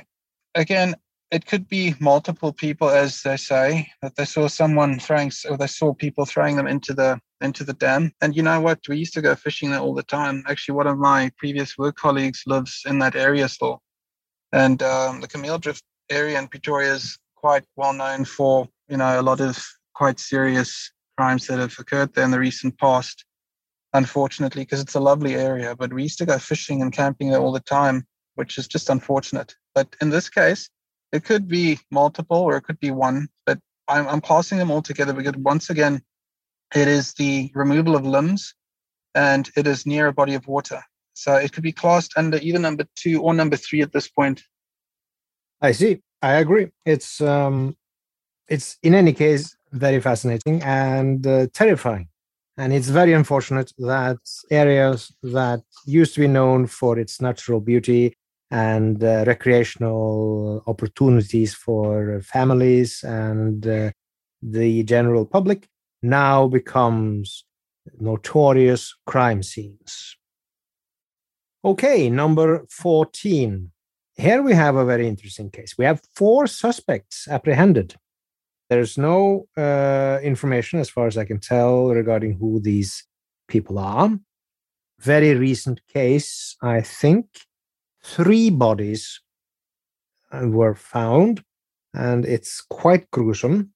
[0.56, 0.96] again,
[1.32, 5.68] it could be multiple people, as they say, that they saw someone throwing, or they
[5.68, 8.12] saw people throwing them into the into the dam.
[8.22, 8.80] And you know what?
[8.88, 10.44] We used to go fishing there all the time.
[10.48, 13.82] Actually, one of my previous work colleagues lives in that area still,
[14.52, 19.24] and um, the Kameeldrift area in Pretoria is quite well known for you know a
[19.24, 19.58] lot of
[19.94, 20.92] quite serious
[21.22, 23.26] crimes that have occurred there in the recent past.
[23.94, 27.40] Unfortunately, because it's a lovely area, but we used to go fishing and camping there
[27.40, 29.54] all the time, which is just unfortunate.
[29.76, 30.68] But in this case,
[31.12, 34.82] it could be multiple or it could be one, but I'm, I'm passing them all
[34.82, 36.02] together because once again,
[36.74, 38.56] it is the removal of limbs
[39.14, 40.82] and it is near a body of water.
[41.14, 44.42] So it could be classed under either number two or number three at this point.
[45.62, 46.02] I see.
[46.24, 46.70] I agree.
[46.86, 47.76] It's um,
[48.48, 52.08] it's in any case very fascinating and uh, terrifying,
[52.58, 54.20] and it's very unfortunate that
[54.50, 58.14] areas that used to be known for its natural beauty
[58.52, 63.90] and uh, recreational opportunities for families and uh,
[64.42, 65.68] the general public
[66.02, 67.46] now becomes
[68.00, 70.18] notorious crime scenes.
[71.64, 73.72] Okay, number 14.
[74.16, 75.78] Here we have a very interesting case.
[75.78, 77.96] We have four suspects apprehended.
[78.72, 83.06] There's no uh, information, as far as I can tell, regarding who these
[83.50, 84.18] people are.
[84.98, 87.26] Very recent case, I think
[88.02, 89.20] three bodies
[90.32, 91.44] uh, were found,
[91.94, 93.74] and it's quite gruesome.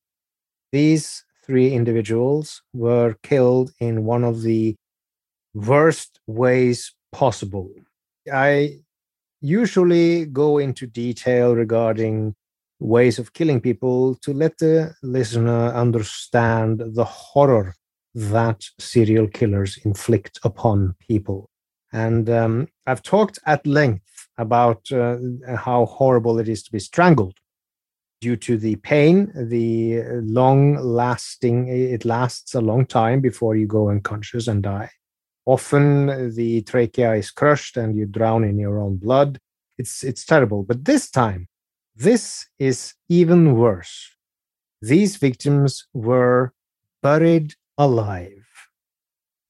[0.72, 4.78] These three individuals were killed in one of the
[5.54, 7.70] worst ways possible.
[8.34, 8.80] I
[9.42, 12.34] usually go into detail regarding
[12.80, 17.74] ways of killing people to let the listener understand the horror
[18.14, 21.50] that serial killers inflict upon people.
[21.94, 25.18] And um, I've talked at length about uh,
[25.56, 27.36] how horrible it is to be strangled
[28.22, 33.90] due to the pain, the long lasting, it lasts a long time before you go
[33.90, 34.90] unconscious and die.
[35.46, 39.38] Often the trachea is crushed and you drown in your own blood.
[39.78, 40.64] It's, it's terrible.
[40.64, 41.48] But this time,
[41.96, 44.16] this is even worse.
[44.82, 46.54] These victims were
[47.02, 48.46] buried alive.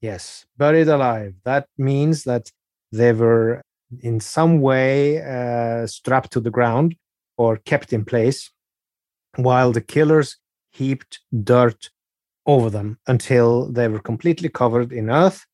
[0.02, 1.36] Yes, buried alive.
[1.44, 2.52] That means that
[2.92, 3.62] they were
[4.02, 6.96] in some way uh, strapped to the ground
[7.38, 8.52] or kept in place
[9.36, 10.38] while the killers
[10.72, 11.90] heaped dirt
[12.46, 15.46] over them until they were completely covered in earth,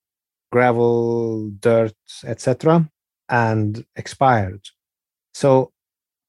[0.52, 2.90] gravel, dirt, etc.,
[3.30, 4.62] and expired.
[5.34, 5.72] So,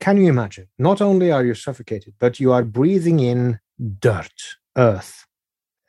[0.03, 0.67] can you imagine?
[0.81, 3.61] Not only are you suffocated, but you are breathing in
[4.01, 4.33] dirt,
[4.77, 5.27] earth.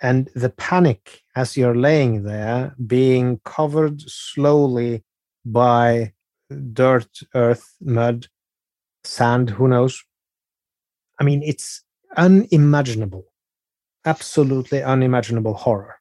[0.03, 5.03] And the panic as you're laying there, being covered slowly
[5.43, 6.13] by
[6.73, 8.27] dirt, earth, mud,
[9.03, 10.03] sand, who knows?
[11.19, 11.81] I mean, it's
[12.15, 13.25] unimaginable,
[14.05, 15.95] absolutely unimaginable horror.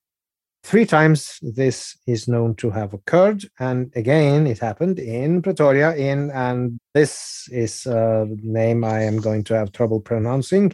[0.65, 5.95] Three times this is known to have occurred, and again, it happened in Pretoria.
[5.97, 10.73] In and this is a name I am going to have trouble pronouncing,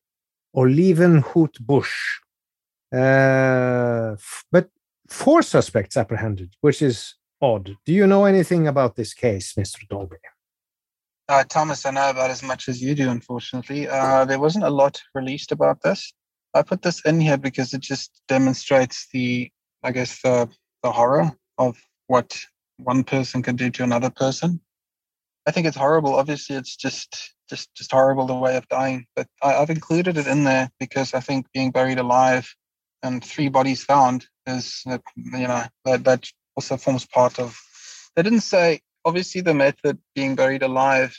[0.55, 1.95] Olievenhoutbosch.
[2.93, 4.17] Uh,
[4.53, 4.69] but
[5.09, 7.77] four suspects apprehended, which is odd.
[7.87, 9.87] Do you know anything about this case, Mr.
[9.89, 10.17] Dolbey?
[11.29, 13.87] Uh, Thomas, I know about as much as you do, unfortunately.
[13.87, 16.13] Uh, there wasn't a lot released about this.
[16.55, 19.51] I put this in here because it just demonstrates the,
[19.83, 20.49] I guess, the,
[20.83, 22.39] the horror of what
[22.79, 24.61] one person can do to another person.
[25.47, 26.15] I think it's horrible.
[26.15, 29.07] Obviously, it's just just just horrible the way of dying.
[29.17, 32.55] But I, have included it in there because I think being buried alive
[33.03, 37.59] and three bodies found is you know that that also forms part of.
[38.15, 41.17] They didn't say obviously the method being buried alive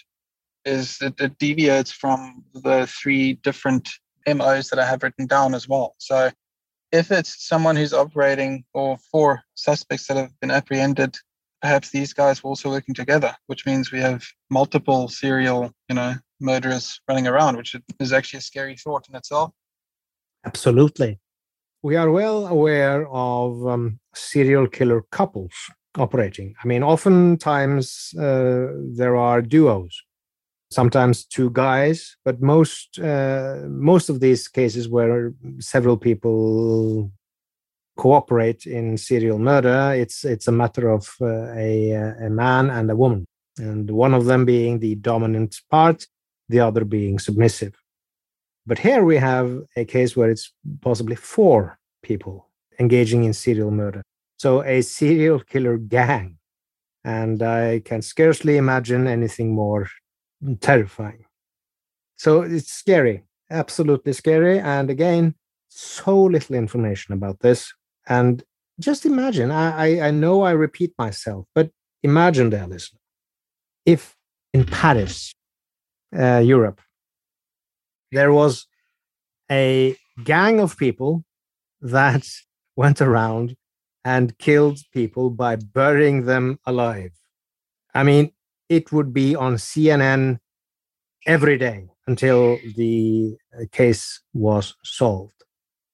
[0.66, 3.90] is it, it deviates from the three different
[4.28, 5.96] MOs that I have written down as well.
[5.98, 6.30] So
[6.92, 11.16] if it's someone who's operating or four suspects that have been apprehended,
[11.62, 16.16] perhaps these guys were also working together, which means we have multiple serial, you know,
[16.40, 19.52] murderers running around, which is actually a scary thought in itself.
[20.46, 21.20] Absolutely.
[21.84, 25.54] We are well aware of um, serial killer couples
[25.98, 26.56] operating.
[26.64, 30.02] I mean, oftentimes uh, there are duos
[30.72, 37.12] sometimes two guys but most uh, most of these cases where several people
[37.98, 41.92] cooperate in serial murder it's it's a matter of uh, a
[42.28, 43.26] a man and a woman
[43.58, 46.06] and one of them being the dominant part
[46.50, 47.76] the other being submissive.
[48.66, 50.52] But here we have a case where it's
[50.82, 52.50] possibly four people
[52.80, 54.02] engaging in serial murder.
[54.38, 56.38] So a serial killer gang
[57.06, 59.88] and i can scarcely imagine anything more
[60.60, 61.26] terrifying.
[62.16, 64.60] So it's scary, absolutely scary.
[64.60, 65.36] And again,
[65.70, 67.74] so little information about this.
[68.08, 68.44] And
[68.80, 71.70] just imagine, I, I, know I repeat myself, but
[72.04, 73.00] imagine, dear listener,
[73.86, 74.16] if
[74.54, 75.34] in Paris,
[76.18, 76.82] uh, Europe,
[78.12, 78.68] there was
[79.52, 81.24] a gang of people
[81.82, 82.26] that
[82.76, 83.56] went around
[84.06, 87.12] and killed people by burying them alive.
[87.94, 88.32] I mean,
[88.70, 90.40] it would be on CNN
[91.26, 95.44] every day until the uh, case was solved.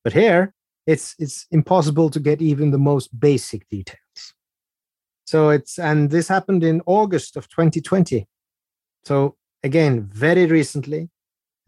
[0.03, 0.53] But here,
[0.85, 4.33] it's it's impossible to get even the most basic details.
[5.25, 8.27] So it's and this happened in August of 2020.
[9.03, 11.09] So again, very recently,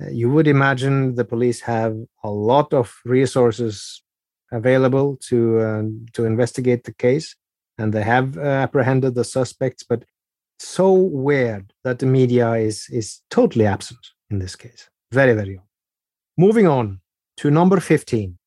[0.02, 4.04] uh, you would imagine the police have a lot of resources
[4.52, 5.84] available to uh,
[6.14, 7.36] to investigate the case,
[7.78, 9.84] and they have uh, apprehended the suspects.
[9.84, 10.04] But
[10.60, 14.00] so weird that the media is is totally absent
[14.30, 14.90] in this case.
[15.12, 15.66] Very, very odd.
[16.38, 17.00] Moving on
[17.38, 18.38] to number 15.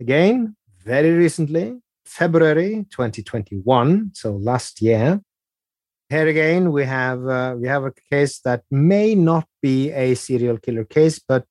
[0.00, 5.20] Again, very recently, February 2021, so last year.
[6.08, 10.56] Here again, we have uh, we have a case that may not be a serial
[10.56, 11.44] killer case, but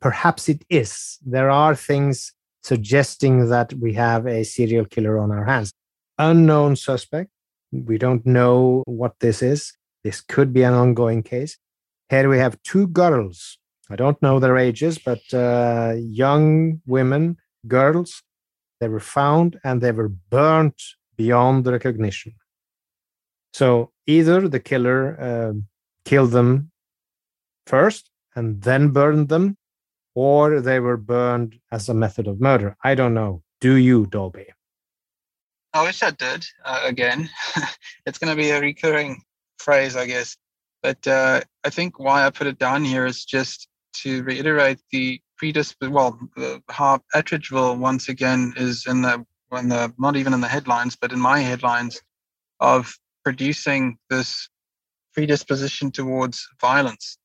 [0.00, 1.18] perhaps it is.
[1.26, 5.74] There are things suggesting that we have a serial killer on our hands.
[6.18, 7.30] Unknown suspect,
[7.72, 9.72] we don't know what this is.
[10.04, 11.56] This could be an ongoing case.
[12.08, 13.58] Here we have two girls.
[13.90, 18.22] I don't know their ages, but uh, young women, girls,
[18.80, 20.80] they were found and they were burnt
[21.16, 22.34] beyond recognition.
[23.52, 25.52] So either the killer uh,
[26.04, 26.70] killed them
[27.66, 29.56] first and then burned them,
[30.14, 32.76] or they were burned as a method of murder.
[32.82, 33.42] I don't know.
[33.60, 34.46] Do you, Dolbey?
[35.74, 36.44] I wish I did.
[36.64, 37.30] Uh, again,
[38.06, 39.22] it's going to be a recurring
[39.58, 40.36] phrase, I guess.
[40.82, 43.68] But uh, I think why I put it down here is just
[44.02, 45.88] to reiterate the predisp.
[45.88, 46.18] Well,
[46.68, 51.12] how Atteridgeville once again is in the when the not even in the headlines, but
[51.12, 52.00] in my headlines
[52.60, 52.92] of
[53.24, 54.48] producing this
[55.14, 57.18] predisposition towards violence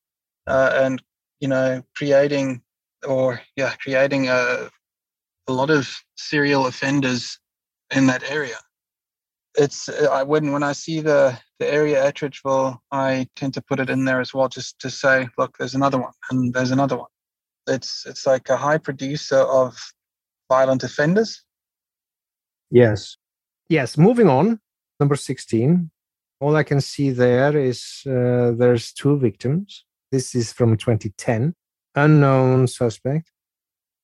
[0.46, 1.02] uh, and
[1.40, 2.62] you know creating
[3.06, 4.68] or yeah creating a
[5.48, 7.38] a lot of serial offenders
[7.94, 8.58] in that area.
[9.56, 13.90] It's I when when I see the the area Atteridgeville, I tend to put it
[13.90, 17.08] in there as well, just to say, look, there's another one, and there's another one.
[17.66, 19.76] It's it's like a high producer of
[20.48, 21.42] violent offenders.
[22.70, 23.16] Yes,
[23.68, 23.98] yes.
[23.98, 24.60] Moving on,
[25.00, 25.90] number sixteen.
[26.40, 29.84] All I can see there is uh, there's two victims.
[30.12, 31.54] This is from 2010.
[31.96, 33.32] Unknown suspect.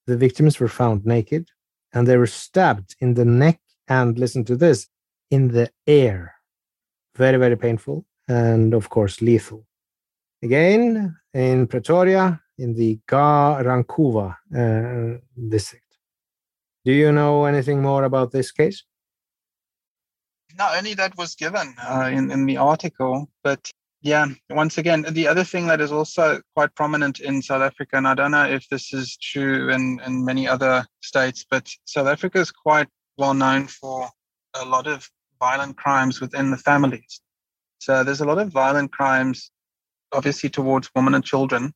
[0.06, 1.48] The victims were found naked
[1.94, 4.88] and they were stabbed in the neck and listen to this
[5.30, 6.34] in the air.
[7.16, 9.66] Very, very painful and, of course, lethal.
[10.42, 15.18] Again, in Pretoria, in the Ga-Rankuwa uh,
[15.48, 15.84] district.
[16.84, 18.84] Do you know anything more about this case?
[20.56, 23.70] Not only that was given uh, in, in the article, but
[24.02, 28.06] yeah, once again, the other thing that is also quite prominent in South Africa, and
[28.06, 32.38] I don't know if this is true in, in many other states, but South Africa
[32.38, 34.08] is quite well known for
[34.54, 35.08] a lot of
[35.40, 37.20] violent crimes within the families.
[37.78, 39.50] So there's a lot of violent crimes,
[40.12, 41.72] obviously, towards women and children,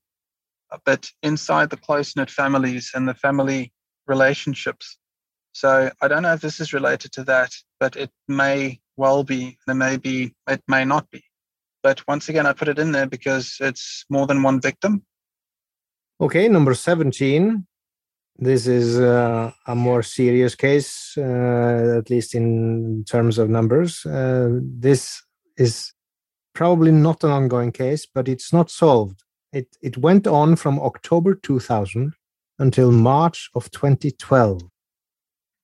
[0.84, 3.72] but inside the close knit families and the family
[4.06, 4.98] relationships.
[5.52, 9.58] So I don't know if this is related to that, but it may well be.
[9.66, 11.24] There may be, it may not be.
[11.82, 15.02] But once again, I put it in there because it's more than one victim.
[16.20, 17.66] Okay, number 17.
[18.40, 24.06] This is uh, a more serious case, uh, at least in terms of numbers.
[24.06, 25.20] Uh, this
[25.56, 25.92] is
[26.54, 29.24] probably not an ongoing case, but it's not solved.
[29.52, 32.12] It, it went on from October 2000
[32.60, 34.62] until March of 2012.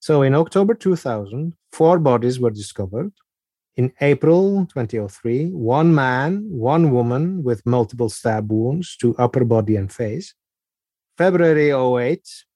[0.01, 3.13] So in October 2000, four bodies were discovered.
[3.77, 9.93] In April 2003, one man, one woman with multiple stab wounds to upper body and
[9.93, 10.35] face.
[11.17, 12.54] February 08, uh,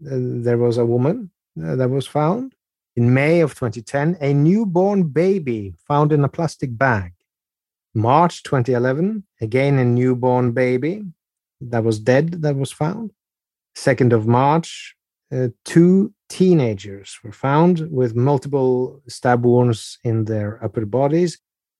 [0.00, 1.30] there was a woman
[1.62, 2.54] uh, that was found.
[2.96, 7.12] In May of 2010, a newborn baby found in a plastic bag.
[7.94, 11.04] March 2011, again a newborn baby
[11.60, 13.12] that was dead that was found.
[13.76, 14.96] 2nd of March,
[15.32, 21.38] uh, two teenagers were found with multiple stab wounds in their upper bodies,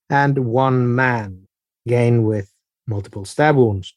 [0.09, 1.47] and one man,
[1.87, 2.53] again with
[2.87, 3.95] multiple stab wounds,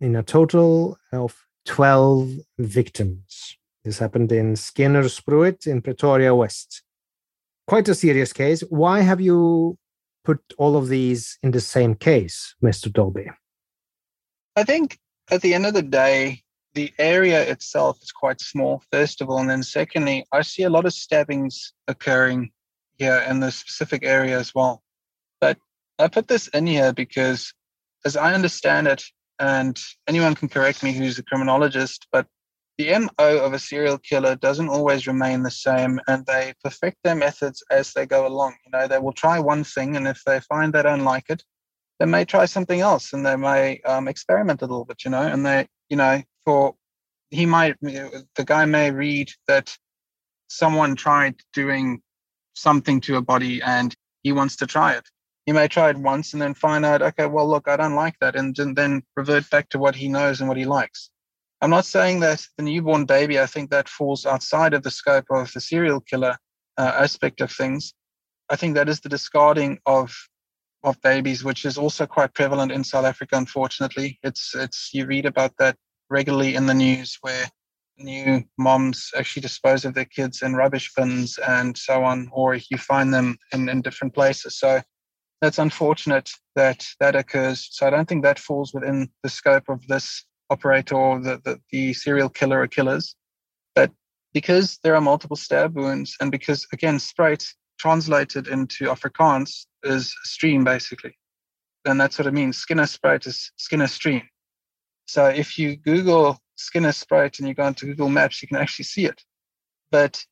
[0.00, 3.56] in a total of 12 victims.
[3.84, 6.82] This happened in Skinner Spruit in Pretoria West.
[7.66, 8.60] Quite a serious case.
[8.68, 9.78] Why have you
[10.24, 12.88] put all of these in the same case, Mr.
[12.88, 13.30] Dolbey?
[14.56, 14.98] I think
[15.30, 16.42] at the end of the day,
[16.74, 19.38] the area itself is quite small, first of all.
[19.38, 22.50] And then secondly, I see a lot of stabbings occurring
[22.98, 24.82] here in the specific area as well.
[25.40, 25.58] But
[25.98, 27.52] I put this in here because,
[28.04, 29.02] as I understand it,
[29.40, 32.26] and anyone can correct me who's a criminologist, but
[32.78, 37.14] the MO of a serial killer doesn't always remain the same and they perfect their
[37.14, 38.54] methods as they go along.
[38.64, 41.42] You know, they will try one thing and if they find they don't like it,
[41.98, 45.22] they may try something else and they may um, experiment a little bit, you know,
[45.22, 46.74] and they, you know, for
[47.30, 49.76] he might the guy may read that
[50.48, 52.00] someone tried doing
[52.54, 55.06] something to a body and he wants to try it
[55.46, 58.14] he may try it once and then find out okay well look i don't like
[58.20, 61.10] that and then revert back to what he knows and what he likes.
[61.62, 65.26] I'm not saying that the newborn baby i think that falls outside of the scope
[65.30, 66.36] of the serial killer
[66.78, 67.94] uh, aspect of things.
[68.48, 70.14] I think that is the discarding of
[70.82, 74.18] of babies which is also quite prevalent in south africa unfortunately.
[74.22, 75.76] It's it's you read about that
[76.08, 77.46] regularly in the news where
[78.02, 82.78] new moms actually dispose of their kids in rubbish bins and so on, or you
[82.78, 84.58] find them in, in different places.
[84.58, 84.80] So
[85.40, 87.68] that's unfortunate that that occurs.
[87.70, 91.60] So I don't think that falls within the scope of this operator or the, the,
[91.70, 93.14] the serial killer or killers.
[93.74, 93.90] But
[94.34, 97.46] because there are multiple stab wounds and because, again, Spruit
[97.78, 101.16] translated into Afrikaans is stream basically.
[101.86, 102.58] And that's what it means.
[102.58, 104.22] Skinner Spruit is Skinner stream.
[105.06, 108.84] So if you Google Skinner Spruit and you go into Google Maps, you can actually
[108.84, 109.22] see it.
[109.90, 110.22] But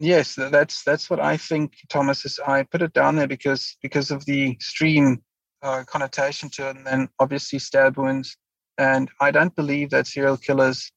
[0.00, 2.24] yes, that's that's what I think, Thomas.
[2.24, 5.22] Is I put it down there because because of the stream
[5.62, 8.36] uh, connotation to it, and then obviously stab wounds.
[8.78, 10.90] And I don't believe that serial killers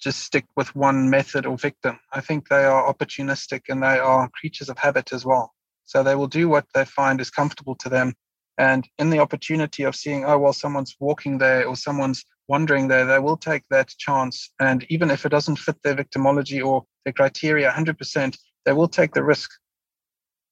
[0.00, 1.98] just stick with one method or victim.
[2.12, 5.52] I think they are opportunistic and they are creatures of habit as well.
[5.84, 8.14] So they will do what they find is comfortable to them.
[8.58, 13.06] And in the opportunity of seeing, oh, well, someone's walking there or someone's wandering there,
[13.06, 14.50] they will take that chance.
[14.58, 19.14] And even if it doesn't fit their victimology or their criteria 100%, they will take
[19.14, 19.50] the risk.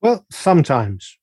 [0.00, 1.18] Well, sometimes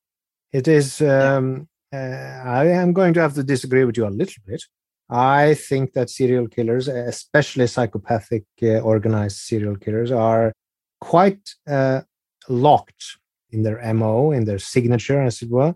[0.51, 1.01] it is.
[1.01, 4.63] Um, uh, I am going to have to disagree with you a little bit.
[5.09, 10.51] I think that serial killers, especially psychopathic uh, organized serial killers, are
[10.99, 12.01] quite uh,
[12.49, 13.17] locked
[13.51, 15.75] in their MO, in their signature, as it were.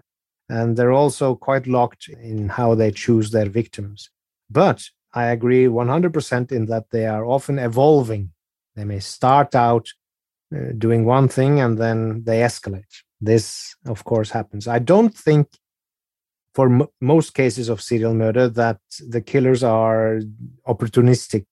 [0.50, 4.10] And they're also quite locked in how they choose their victims.
[4.50, 4.84] But
[5.14, 8.32] I agree 100% in that they are often evolving.
[8.80, 9.90] They may start out
[10.56, 13.04] uh, doing one thing and then they escalate.
[13.20, 14.70] This, of course, happens.
[14.70, 15.50] I don't think
[16.56, 20.22] for m- most cases of serial murder that the killers are
[20.66, 21.46] opportunistic,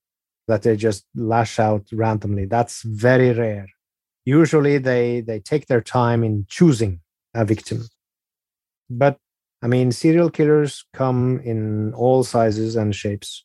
[0.47, 2.45] that they just lash out randomly.
[2.45, 3.67] That's very rare.
[4.23, 7.01] Usually they, they take their time in choosing
[7.33, 7.89] a victim.
[8.89, 9.17] But
[9.61, 13.43] I mean, serial killers come in all sizes and shapes.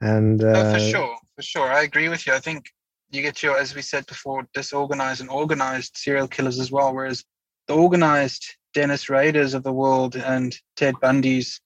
[0.00, 2.32] And uh, no, for sure, for sure, I agree with you.
[2.32, 2.70] I think
[3.10, 6.94] you get your, as we said before, disorganized and organized serial killers as well.
[6.94, 7.24] Whereas
[7.68, 8.44] the organized
[8.74, 11.60] Dennis Raders of the world and Ted Bundys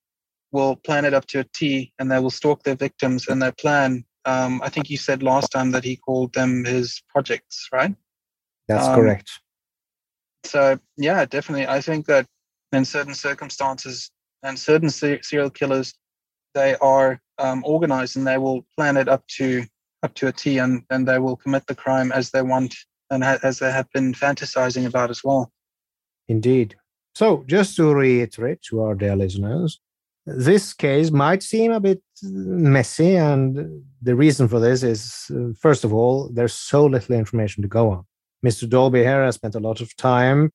[0.52, 3.52] will plan it up to a T, and they will stalk their victims and they
[3.52, 4.04] plan.
[4.24, 7.94] Um, I think you said last time that he called them his projects, right?
[8.68, 9.30] That's um, correct.
[10.44, 11.66] So yeah, definitely.
[11.66, 12.26] I think that
[12.72, 14.10] in certain circumstances
[14.42, 15.94] and certain serial killers,
[16.54, 19.64] they are um, organized and they will plan it up to
[20.02, 22.74] up to a T, and and they will commit the crime as they want
[23.10, 25.52] and ha- as they have been fantasizing about as well.
[26.28, 26.76] Indeed.
[27.14, 29.80] So, just to reiterate to our dear listeners,
[30.26, 35.92] this case might seem a bit messy, and the reason for this is, first of
[35.92, 38.04] all, there's so little information to go on.
[38.46, 38.68] Mr.
[38.68, 40.50] Dolbey here has spent a lot of time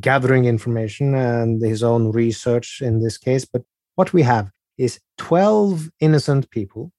[0.00, 3.62] gathering information and his own research in this case, but
[3.94, 6.92] what we have is 12 innocent people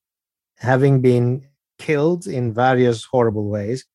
[0.57, 1.45] having been
[1.79, 3.85] killed in various horrible ways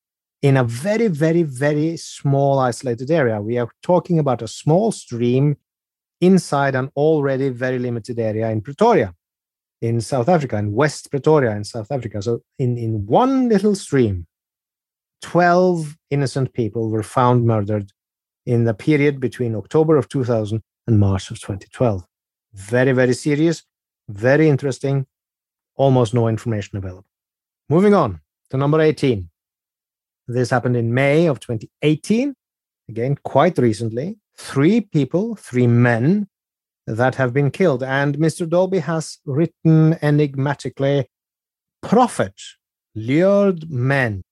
[0.42, 3.40] in a very, very, very small isolated area.
[3.40, 5.56] We are talking about a small stream
[6.20, 9.14] inside an already very limited area in Pretoria,
[9.80, 12.20] in South Africa, in West Pretoria, in South Africa.
[12.20, 14.26] So, in, in one little stream,
[15.22, 17.90] 12 innocent people were found murdered
[18.44, 22.04] in the period between October of 2000 and March of 2012.
[22.52, 23.62] Very, very serious,
[24.10, 25.06] very interesting,
[25.76, 27.06] almost no information available.
[27.70, 29.30] Moving on to number 18.
[30.28, 32.34] This happened in May of 2018,
[32.90, 34.18] again, quite recently.
[34.36, 36.28] Three people, three men
[36.86, 37.82] that have been killed.
[37.82, 38.46] And Mr.
[38.46, 41.06] Dolbey has written enigmatically
[41.82, 42.34] prophet,
[42.94, 44.24] lured men.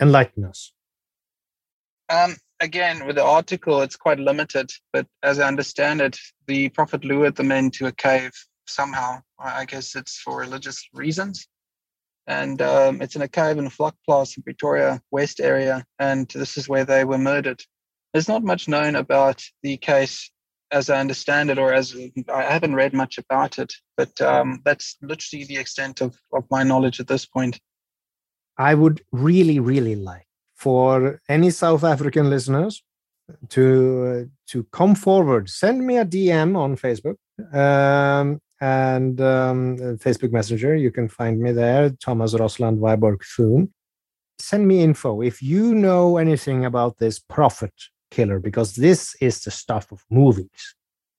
[0.00, 0.72] Enlighten us.
[2.08, 7.04] Um, again, with the article, it's quite limited, but as I understand it, the prophet
[7.04, 8.32] lured the men to a cave
[8.66, 9.20] somehow.
[9.38, 11.46] I guess it's for religious reasons
[12.28, 16.68] and um, it's in a cave in Vlakplaas in Pretoria West area, and this is
[16.68, 17.62] where they were murdered.
[18.12, 20.30] There's not much known about the case
[20.70, 21.96] as I understand it, or as
[22.32, 26.62] I haven't read much about it, but um, that's literally the extent of, of my
[26.62, 27.58] knowledge at this point.
[28.58, 32.82] I would really, really like for any South African listeners
[33.48, 37.16] to uh, to come forward, send me a DM on Facebook,
[37.54, 40.76] um, and um, Facebook Messenger.
[40.76, 43.72] You can find me there, Thomas Rosland Viborg Thun.
[44.38, 47.72] Send me info if you know anything about this prophet
[48.10, 50.74] killer, because this is the stuff of movies.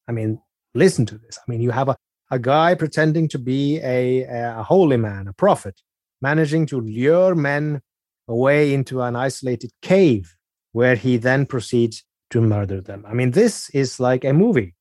[0.07, 0.41] I mean,
[0.73, 1.37] listen to this.
[1.37, 1.97] I mean, you have a,
[2.31, 5.81] a guy pretending to be a, a holy man, a prophet,
[6.21, 7.81] managing to lure men
[8.27, 10.35] away into an isolated cave
[10.71, 13.03] where he then proceeds to murder them.
[13.07, 14.75] I mean, this is like a movie,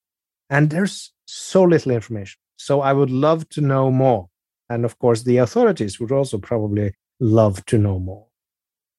[0.50, 2.38] and there's so little information.
[2.58, 4.28] So I would love to know more.
[4.68, 8.26] And of course, the authorities would also probably love to know more.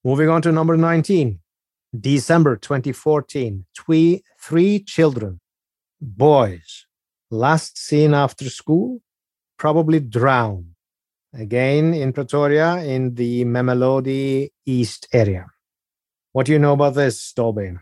[0.04, 1.40] Moving on to number 19,
[2.00, 5.42] December 2014, three, three children,
[6.02, 6.86] boys,
[7.30, 9.02] last seen after school,
[9.58, 10.72] probably drowned.
[11.32, 15.46] Again in Pretoria in the Mamelodi East area.
[16.32, 17.78] What do you know about this, Dolbey?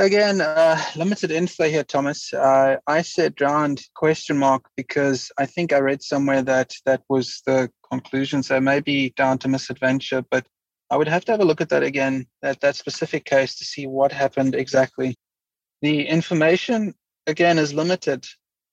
[0.00, 2.32] Again, uh, limited info here, Thomas.
[2.32, 7.42] Uh, I said drowned question mark because I think I read somewhere that that was
[7.44, 8.42] the conclusion.
[8.42, 10.46] So maybe down to misadventure, but
[10.88, 13.64] I would have to have a look at that again, at that specific case to
[13.66, 15.16] see what happened exactly.
[15.82, 16.94] The information,
[17.26, 18.24] again, is limited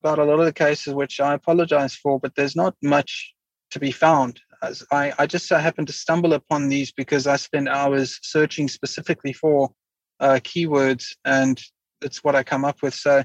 [0.02, 3.34] about a lot of the cases, which I apologize for, but there's not much
[3.72, 4.40] to be found.
[4.62, 8.66] As I, I just so happened to stumble upon these because I spend hours searching
[8.66, 9.68] specifically for
[10.20, 11.60] uh, keywords, and
[12.02, 12.94] it's what I come up with.
[12.94, 13.24] So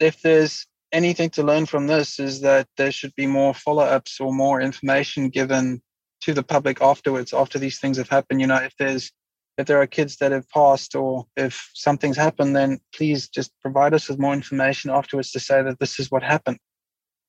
[0.00, 4.32] if there's anything to learn from this is that there should be more follow-ups or
[4.32, 5.80] more information given
[6.20, 8.40] to the public afterwards after these things have happened.
[8.40, 9.10] You know if there's
[9.58, 13.92] if there are kids that have passed or if something's happened then please just provide
[13.92, 16.58] us with more information afterwards to say that this is what happened.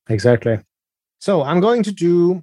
[0.10, 0.60] Exactly.
[1.20, 2.42] So i'm going to do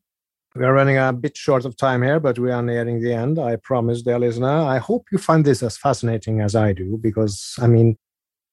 [0.57, 3.39] we are running a bit short of time here, but we are nearing the end.
[3.39, 4.49] I promise, dear listener.
[4.49, 7.97] I hope you find this as fascinating as I do, because I mean,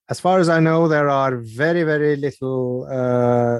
[0.09, 3.59] as far as I know, there are very, very little uh,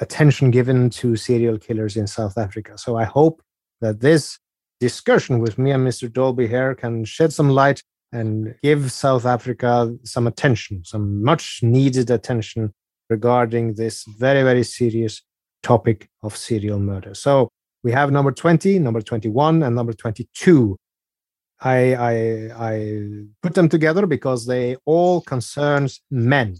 [0.00, 2.76] attention given to serial killers in South Africa.
[2.76, 3.42] So I hope
[3.80, 4.38] that this
[4.78, 6.08] discussion with me and Mr.
[6.08, 7.82] Dolbey here can shed some light
[8.12, 12.74] and give South Africa some attention, some much needed attention
[13.08, 15.22] regarding this very, very serious
[15.62, 17.14] topic of serial murder.
[17.14, 17.48] So
[17.82, 20.76] we have number 20, number 21, and number 22.
[21.62, 23.04] I, I, I
[23.42, 26.56] put them together because they all concerns men.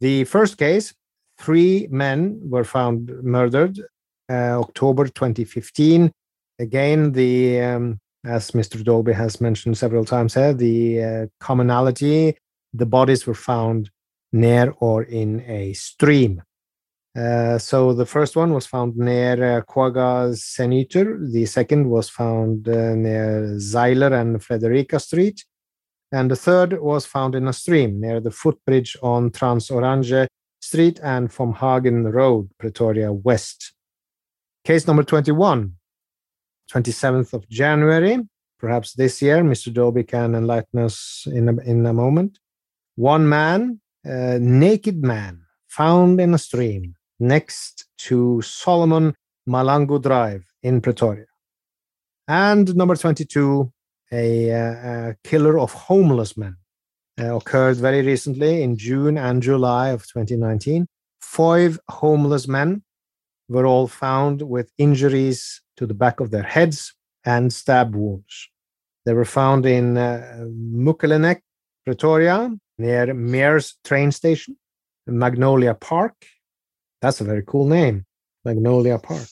[0.00, 0.94] The first case,
[1.38, 3.78] three men were found murdered
[4.30, 6.12] uh, October 2015.
[6.58, 8.82] Again, the um, as Mr.
[8.82, 12.36] Dolbey has mentioned several times here, the uh, commonality,
[12.74, 13.90] the bodies were found
[14.32, 16.42] near or in a stream.
[17.16, 20.30] Uh, so the first one was found near uh, Quagga
[21.32, 25.44] The second was found uh, near Zeiler and Frederica Street.
[26.12, 30.28] And the third was found in a stream near the footbridge on Trans Orange
[30.60, 33.74] Street and from Hagen Road, Pretoria West.
[34.64, 35.72] Case number 21,
[36.72, 38.18] 27th of January
[38.60, 39.42] perhaps this year.
[39.42, 39.72] Mr.
[39.72, 42.38] Dolbey can enlighten us in a, in a moment.
[42.96, 49.14] One man, naked man, found in a stream next to Solomon
[49.48, 51.26] Mahlangu Drive in Pretoria.
[52.26, 53.72] And number 22,
[54.12, 56.56] a, a killer of homeless men
[57.20, 60.86] uh, occurred very recently in June and July of 2019.
[61.20, 62.82] Five homeless men
[63.48, 66.94] were all found with injuries to the back of their heads
[67.24, 68.48] and stab wounds.
[69.04, 71.40] They were found in uh, Muckleneuk,
[71.84, 74.56] Pretoria, near Mears train station,
[75.06, 76.14] Magnolia Park.
[77.02, 78.04] That's a very cool name,
[78.44, 79.28] Magnolia Park.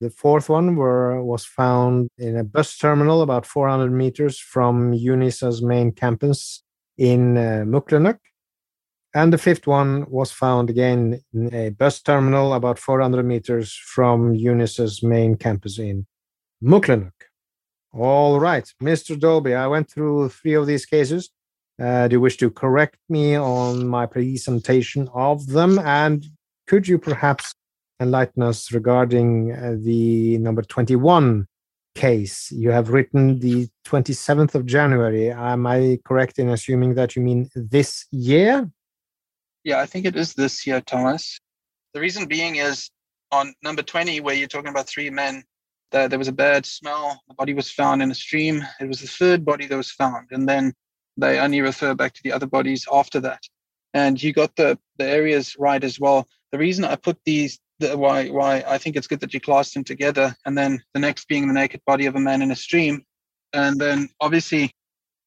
[0.00, 5.62] The fourth one were, was found in a bus terminal about 400 meters from UNISA's
[5.62, 6.62] main campus
[6.96, 8.18] in uh, Muckleneuk.
[9.12, 14.32] And the fifth one was found again in a bus terminal about 400 meters from
[14.34, 16.06] UNISA's main campus in
[16.62, 17.12] Muckleneuk.
[17.92, 19.18] All right, Mr.
[19.18, 21.28] Dolbey, I went through three of these cases.
[21.82, 25.78] Uh, do you wish to correct me on my presentation of them?
[25.80, 26.24] And
[26.70, 27.52] could you perhaps
[28.00, 31.44] enlighten us regarding uh, the number 21
[31.96, 32.52] case?
[32.52, 35.32] You have written the 27th of January.
[35.32, 38.70] Am I correct in assuming that you mean this year?
[39.64, 41.40] Yeah, I think it is this year, Thomas.
[41.92, 42.88] The reason being is
[43.32, 45.42] on number 20, where you're talking about three men
[45.90, 47.20] that there was a bad smell.
[47.26, 48.64] The body was found in a stream.
[48.80, 50.28] It was the third body that was found.
[50.30, 50.72] And then
[51.16, 53.42] they only refer back to the other bodies after that.
[53.92, 56.28] And you got the, the areas right as well.
[56.52, 59.72] The reason I put these, the, why, why I think it's good that you class
[59.72, 60.34] them together.
[60.44, 63.04] And then the next being the naked body of a man in a stream.
[63.52, 64.72] And then obviously,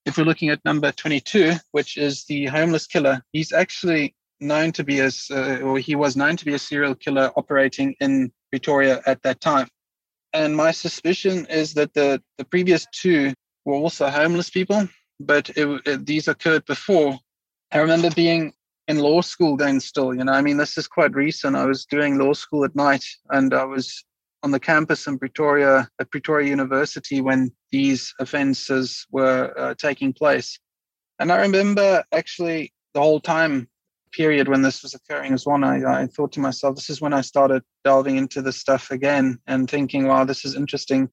[0.05, 4.83] if we're looking at number 22, which is the homeless killer, he's actually known to
[4.83, 9.01] be as, uh, or he was known to be a serial killer operating in Pretoria
[9.05, 9.67] at that time.
[10.33, 13.33] And my suspicion is that the, the previous two
[13.65, 17.17] were also homeless people, but it, it, these occurred before.
[17.71, 18.53] I remember being
[18.87, 21.55] in law school then still, you know, I mean, this is quite recent.
[21.55, 24.03] I was doing law school at night and I was
[24.43, 30.59] on the campus in Pretoria, at Pretoria University, when these offenses were uh, taking place.
[31.19, 33.69] And I remember actually the whole time
[34.11, 37.13] period when this was occurring as one, I, I thought to myself, this is when
[37.13, 41.09] I started delving into this stuff again and thinking, wow, this is interesting.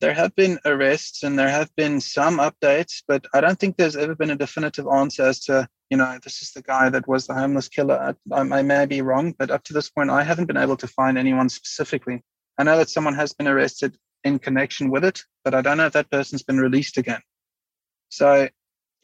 [0.00, 3.96] There have been arrests and there have been some updates, but I don't think there's
[3.96, 7.28] ever been a definitive answer as to, you know, this is the guy that was
[7.28, 8.16] the homeless killer.
[8.32, 10.88] I, I may be wrong, but up to this point, I haven't been able to
[10.88, 12.20] find anyone specifically.
[12.58, 15.86] I know that someone has been arrested in connection with it, but I don't know
[15.86, 17.20] if that person's been released again.
[18.08, 18.48] So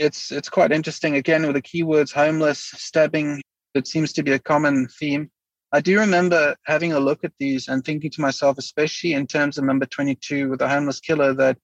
[0.00, 1.14] it's it's quite interesting.
[1.14, 3.40] Again, with the keywords homeless, stabbing,
[3.74, 5.30] it seems to be a common theme.
[5.70, 9.58] I do remember having a look at these and thinking to myself, especially in terms
[9.58, 11.56] of number 22 with the homeless killer, that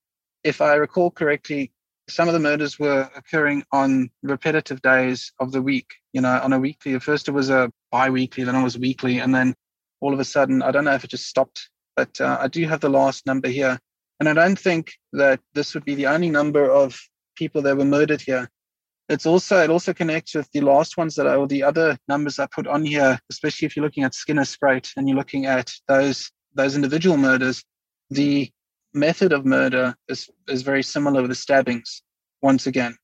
[0.45, 1.73] if I recall correctly,
[2.09, 6.53] some of the murders were occurring on repetitive days of the week, you know, on
[6.53, 6.97] a weekly.
[6.99, 9.19] First it was a bi weekly, then it was weekly.
[9.19, 9.53] And then
[9.99, 12.65] all of a sudden, I don't know if it just stopped, but uh, I do
[12.67, 13.79] have the last number here.
[14.19, 16.99] And I don't think that this would be the only number of
[17.35, 18.49] people that were murdered here.
[19.09, 22.39] It's also it also connects with the last ones that I or the other numbers
[22.39, 26.29] I put on here, especially if you're looking at Skinnerspruit and you're looking at those
[26.55, 27.63] those individual murders.
[28.09, 28.49] The
[28.97, 32.03] method of murder is is very similar with the stabbings.
[32.41, 32.95] Once again,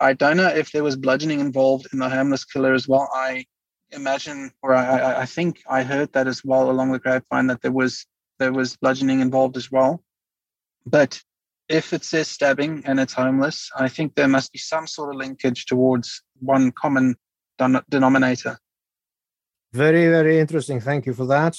[0.00, 3.08] I don't know if there was bludgeoning involved in the homeless killer as well.
[3.14, 3.44] I
[3.90, 7.72] imagine, or I, I think I heard that as well along the grapevine that there
[7.72, 8.06] was
[8.38, 10.02] there was bludgeoning involved as well.
[10.86, 11.22] But
[11.68, 15.16] if it says stabbing and it's homeless, I think there must be some sort of
[15.16, 17.16] linkage towards one common
[17.88, 18.58] denominator.
[19.72, 20.80] Very, very interesting.
[20.80, 21.56] Thank you for that.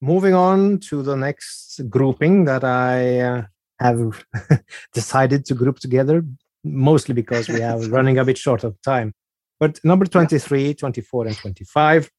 [0.00, 3.42] Moving on to the next grouping that I uh,
[3.78, 4.24] have
[4.94, 6.24] decided to group together,
[6.64, 9.12] mostly because we are running a bit short of time.
[9.58, 12.10] But number 23, 24, and 25.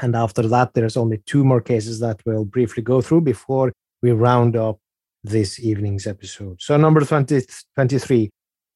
[0.00, 4.12] And after that, there's only two more cases that we'll briefly go through before we
[4.12, 4.78] round up
[5.22, 6.60] this evening's episode.
[6.60, 7.42] So, number 20,
[7.74, 8.30] 23.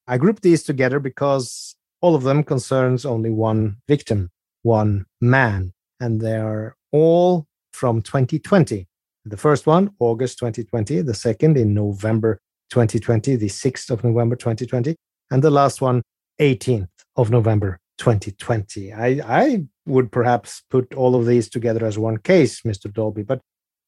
[0.07, 4.31] I grouped these together because all of them concerns only one victim,
[4.63, 7.48] one man, and they are all
[7.79, 8.89] from 2020.
[9.25, 14.97] The first one, August 2020, the second in November 2020, the 6th of November 2020,
[15.31, 16.03] and the last one,
[16.41, 18.93] 18th of November 2020.
[18.93, 22.93] I, I would perhaps put all of these together as one case, Mr.
[22.93, 23.27] Dolbey.
[23.27, 23.41] But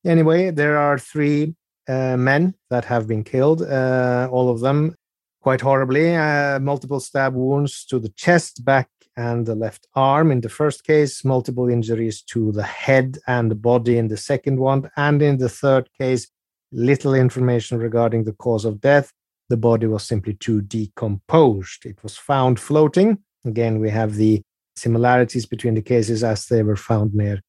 [0.04, 1.54] anyway, there are three
[1.88, 4.94] uh, men that have been killed, uh, all of them
[5.42, 6.14] quite horribly.
[6.14, 10.84] Uh, multiple stab wounds to the chest, back, and the left arm in the first
[10.84, 15.38] case, multiple injuries to the head and the body in the second one, and in
[15.38, 16.28] the third case,
[16.72, 19.12] little information regarding the cause of death.
[19.48, 21.84] the body was simply too decomposed.
[21.84, 23.18] It was found floating.
[23.44, 24.42] Again, we have the
[24.76, 27.40] similarities between the cases as they were found near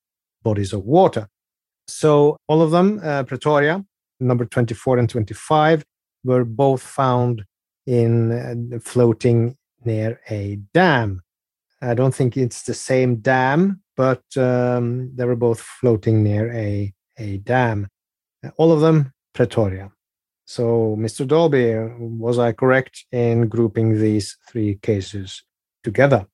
[0.42, 1.28] bodies of water.
[1.88, 3.86] So, all of them, uh, Pretoria,
[4.20, 5.84] number 24 and 25,
[6.24, 7.44] were both found
[7.86, 9.56] in uh, floating
[9.86, 11.22] near a dam.
[11.82, 16.94] I don't think it's the same dam, but um, they were both floating near a,
[17.18, 17.88] a dam.
[18.58, 19.92] All of them, Pretoria.
[20.46, 21.26] So, Mr.
[21.26, 25.44] Dolbey, was I correct in grouping these three cases
[25.84, 26.28] together?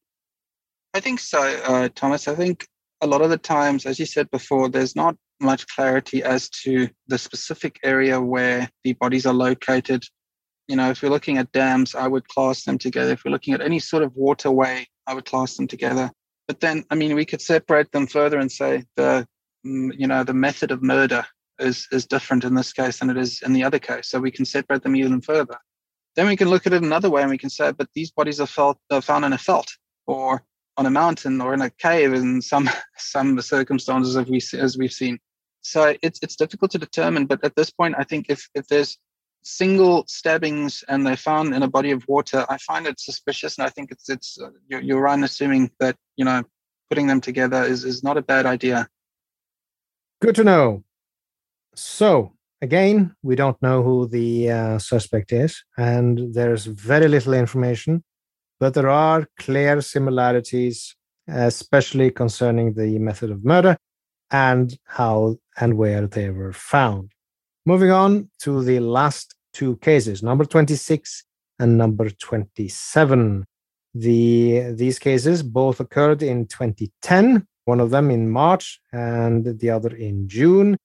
[0.94, 2.28] I think so, uh, Thomas.
[2.28, 2.66] I think
[3.02, 6.90] a lot of the times, as you said before, there's not much clarity as to
[7.08, 10.04] the specific area where the bodies are located.
[10.68, 13.12] You know, if we're looking at dams, I would class them together.
[13.12, 16.12] If we're looking at any sort of waterway, I would class them together.
[16.48, 19.28] But then, I mean, we could separate them further and say the,
[19.66, 21.26] mm, you know, the method of murder
[21.60, 24.10] is is different in this case than it is in the other case.
[24.10, 25.58] So we can separate them even further.
[26.16, 28.40] Then we can look at it another way and we can say, but these bodies
[28.40, 29.70] are, felt, are found in a felt
[30.08, 30.44] or
[30.76, 34.94] on a mountain or in a cave in some some circumstances as we as we've
[34.94, 35.20] seen.
[35.62, 37.26] So it's it's difficult to determine.
[37.26, 38.98] But at this point, I think if if there's
[39.44, 43.66] single stabbings and they're found in a body of water, I find it suspicious, and
[43.66, 46.44] I think it's it's uh, you're, you're right in assuming that you know
[46.90, 48.88] putting them together is is not a bad idea.
[50.22, 50.84] Good to know.
[51.76, 58.04] So again, we don't know who the uh, suspect is, and there's very little information
[58.60, 60.96] but there are clear similarities,
[61.28, 63.78] especially concerning the method of murder
[64.32, 67.12] and how and where they were found.
[67.68, 71.26] Moving on to the last two cases, number 26
[71.60, 73.46] and number 27.
[73.94, 79.94] The, these cases both occurred in 2010, one of them in March and the other
[79.94, 80.78] in June.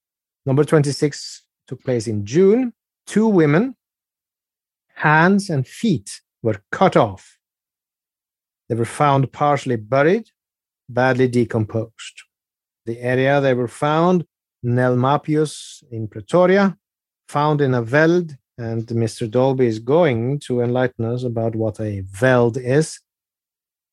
[0.45, 2.73] Number 26 took place in June.
[3.07, 3.77] Two women,
[4.97, 7.39] hands and feet were cut off
[8.73, 10.31] they were found partially buried,
[10.89, 12.23] badly decomposed.
[12.87, 14.25] The area they were found,
[14.65, 16.77] Nelmapius in Pretoria,
[17.29, 19.29] found in a veld, and Mr.
[19.29, 23.01] Dolbey is going to enlighten us about what a veld is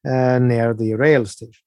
[0.05, 1.63] uh, near the rail station.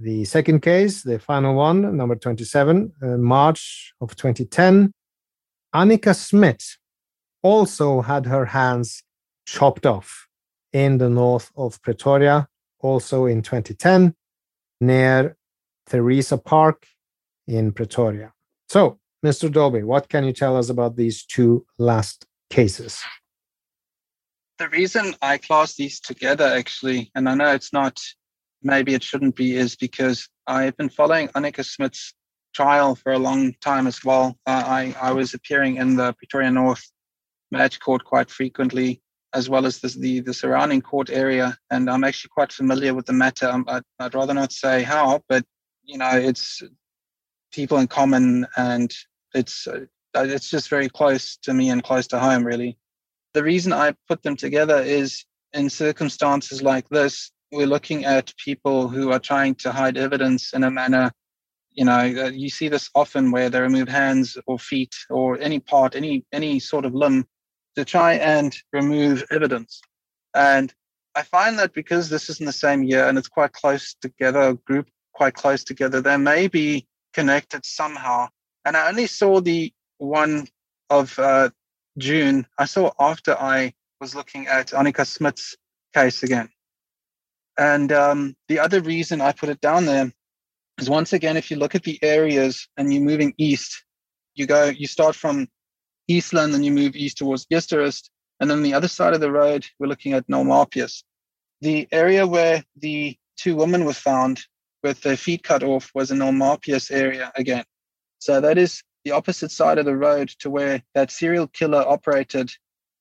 [0.00, 4.92] The second case, the final one, number 27, uh, March of 2010,
[5.74, 6.76] Annika Smith
[7.42, 9.02] also had her hands
[9.46, 10.28] chopped off
[10.72, 12.46] in the north of Pretoria,
[12.80, 14.14] also in 2010,
[14.80, 15.36] near
[15.86, 16.86] Theresa Park
[17.48, 18.32] in Pretoria.
[18.68, 19.48] So, Mr.
[19.50, 23.02] Dolbey, what can you tell us about these two last cases?
[24.58, 27.98] The reason I class these together, actually, and I know it's not,
[28.62, 32.14] maybe it shouldn't be, is because I've been following Annika Smith's
[32.54, 34.36] trial for a long time as well.
[34.46, 36.84] Uh, I, I was appearing in the Pretoria North
[37.50, 39.00] match court quite frequently
[39.34, 41.56] as well as the, the, the surrounding court area.
[41.70, 43.52] And I'm actually quite familiar with the matter.
[43.66, 45.44] I'd, I'd rather not say how, but
[45.84, 46.62] you know, it's
[47.52, 48.92] people in common, and
[49.34, 52.78] it's uh, it's just very close to me and close to home, really.
[53.34, 58.88] The reason I put them together is in circumstances like this, we're looking at people
[58.88, 61.12] who are trying to hide evidence in a manner
[61.72, 65.60] you know uh, you see this often where they remove hands or feet or any
[65.60, 67.24] part any any sort of limb
[67.78, 69.80] to try and remove evidence.
[70.34, 70.74] And
[71.14, 74.54] I find that because this is in the same year and it's quite close together,
[74.66, 78.28] group quite close together, there may be connected somehow.
[78.64, 80.46] And I only saw the one
[80.90, 81.50] of uh,
[81.98, 82.46] June.
[82.58, 85.56] I saw after I was looking at Annika Smith's
[85.94, 86.48] case again.
[87.58, 90.12] And um, the other reason I put it down there
[90.78, 93.84] is once again, if you look at the areas and you're moving east,
[94.34, 95.48] you go, you start from
[96.06, 98.10] East Lynne, then you move east towards Eersterust.
[98.40, 101.02] And then the other side of the road, we're looking at Nelmapius.
[101.60, 104.40] The area where the two women were found
[104.88, 107.64] with their feet cut off was in Nelmapius area again.
[108.20, 112.50] So that is the opposite side of the road to where that serial killer operated,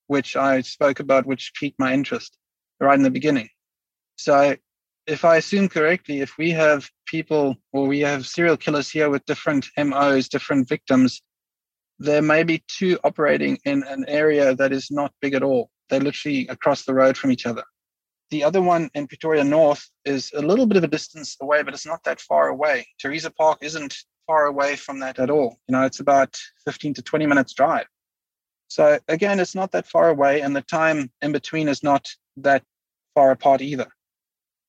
[0.08, 2.38] which I spoke about, which piqued my interest
[2.82, 3.48] right in the beginning.
[4.18, 4.58] So
[5.08, 9.26] if I assume correctly, if we have people or we have serial killers here with
[9.26, 11.22] different MOs, different victims,
[12.00, 15.70] there may be two operating in an area that is not big at all.
[15.90, 17.64] They're literally across the road from each other.
[18.30, 21.74] The other one in Pretoria North is a little bit of a distance away, but
[21.74, 22.88] it's not that far away.
[23.00, 25.58] Theresa Park isn't far away from that at all.
[25.68, 27.88] You know, it's about 15 to 20 minutes drive.
[28.68, 32.64] So again, it's not that far away, and the time in between is not that
[33.16, 33.88] far apart either.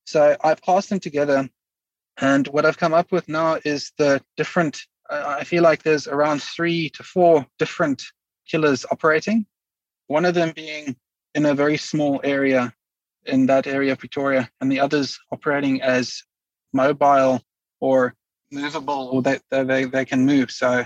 [0.07, 1.49] So I've classed them together,
[2.19, 4.81] and what I've come up with now is the different
[5.11, 8.03] I feel like there's around three to four different
[8.47, 9.47] killers operating.
[10.09, 10.97] one of them being
[11.35, 12.73] in a very small area
[13.29, 16.22] in that area of Pretoria, and the others operating as
[16.72, 17.41] mobile
[17.81, 18.14] or
[18.51, 20.51] movable, or that they, they, they can move.
[20.51, 20.85] So,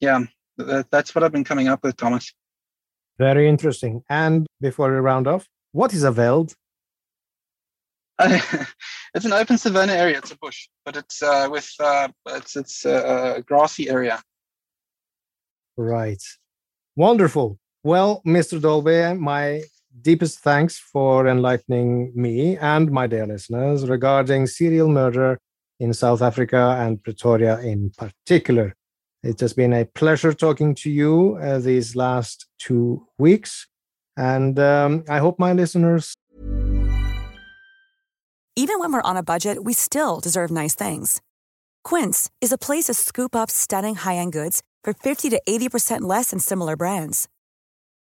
[0.00, 0.20] yeah,
[0.58, 2.32] that, that's what I've been coming up with, Thomas.
[3.18, 4.02] Very interesting.
[4.08, 6.54] And before we round off, what is a veld?
[8.20, 10.18] it's an open savanna area.
[10.18, 14.22] It's a bush, but it's uh, with uh, it's it's a grassy area.
[15.76, 16.22] Right.
[16.94, 17.58] Wonderful.
[17.82, 18.60] Well, Mr.
[18.60, 19.62] Dolbey, my
[20.00, 25.38] deepest thanks for enlightening me and my dear listeners regarding serial murder
[25.80, 28.74] in South Africa and Pretoria in particular.
[29.22, 33.66] It has been a pleasure talking to you uh, these last two weeks.
[34.16, 36.14] And um, I hope my listeners.
[38.56, 41.20] Even when we're on a budget, we still deserve nice things.
[41.82, 46.02] Quince is a place to scoop up stunning high end goods for 50 to 80%
[46.02, 47.28] less than similar brands.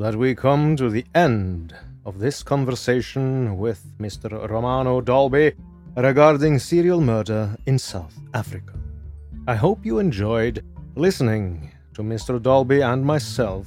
[0.00, 1.74] that we come to the end
[2.06, 4.48] of this conversation with Mr.
[4.48, 5.52] Romano Dolbey
[5.94, 8.72] regarding serial murder in South Africa.
[9.46, 10.64] I hope you enjoyed
[10.96, 12.40] listening to Mr.
[12.40, 13.66] Dolbey and myself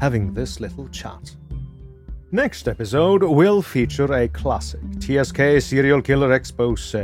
[0.00, 1.36] having this little chat.
[2.32, 6.96] Next episode will feature a classic TSK serial killer expose.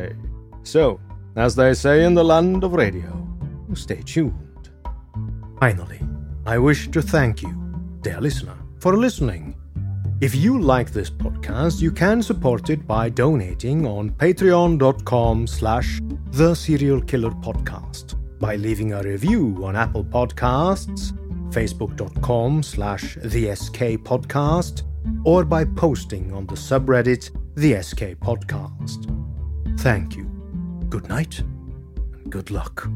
[0.63, 0.99] So,
[1.37, 3.13] as they say in the land of radio,
[3.75, 4.71] stay tuned.
[5.59, 6.01] Finally,
[6.47, 7.55] I wish to thank you,
[8.01, 9.55] dear listener, for listening
[10.21, 15.99] if you like this podcast, you can support it by donating on patreon.com slash
[16.33, 21.13] the serial killer podcast, by leaving a review on Apple Podcasts,
[21.53, 24.83] facebook.com slash the SK podcast,
[25.25, 29.09] or by posting on the subreddit the SK podcast.
[29.81, 30.25] Thank you.
[30.91, 32.91] Good night and good luck.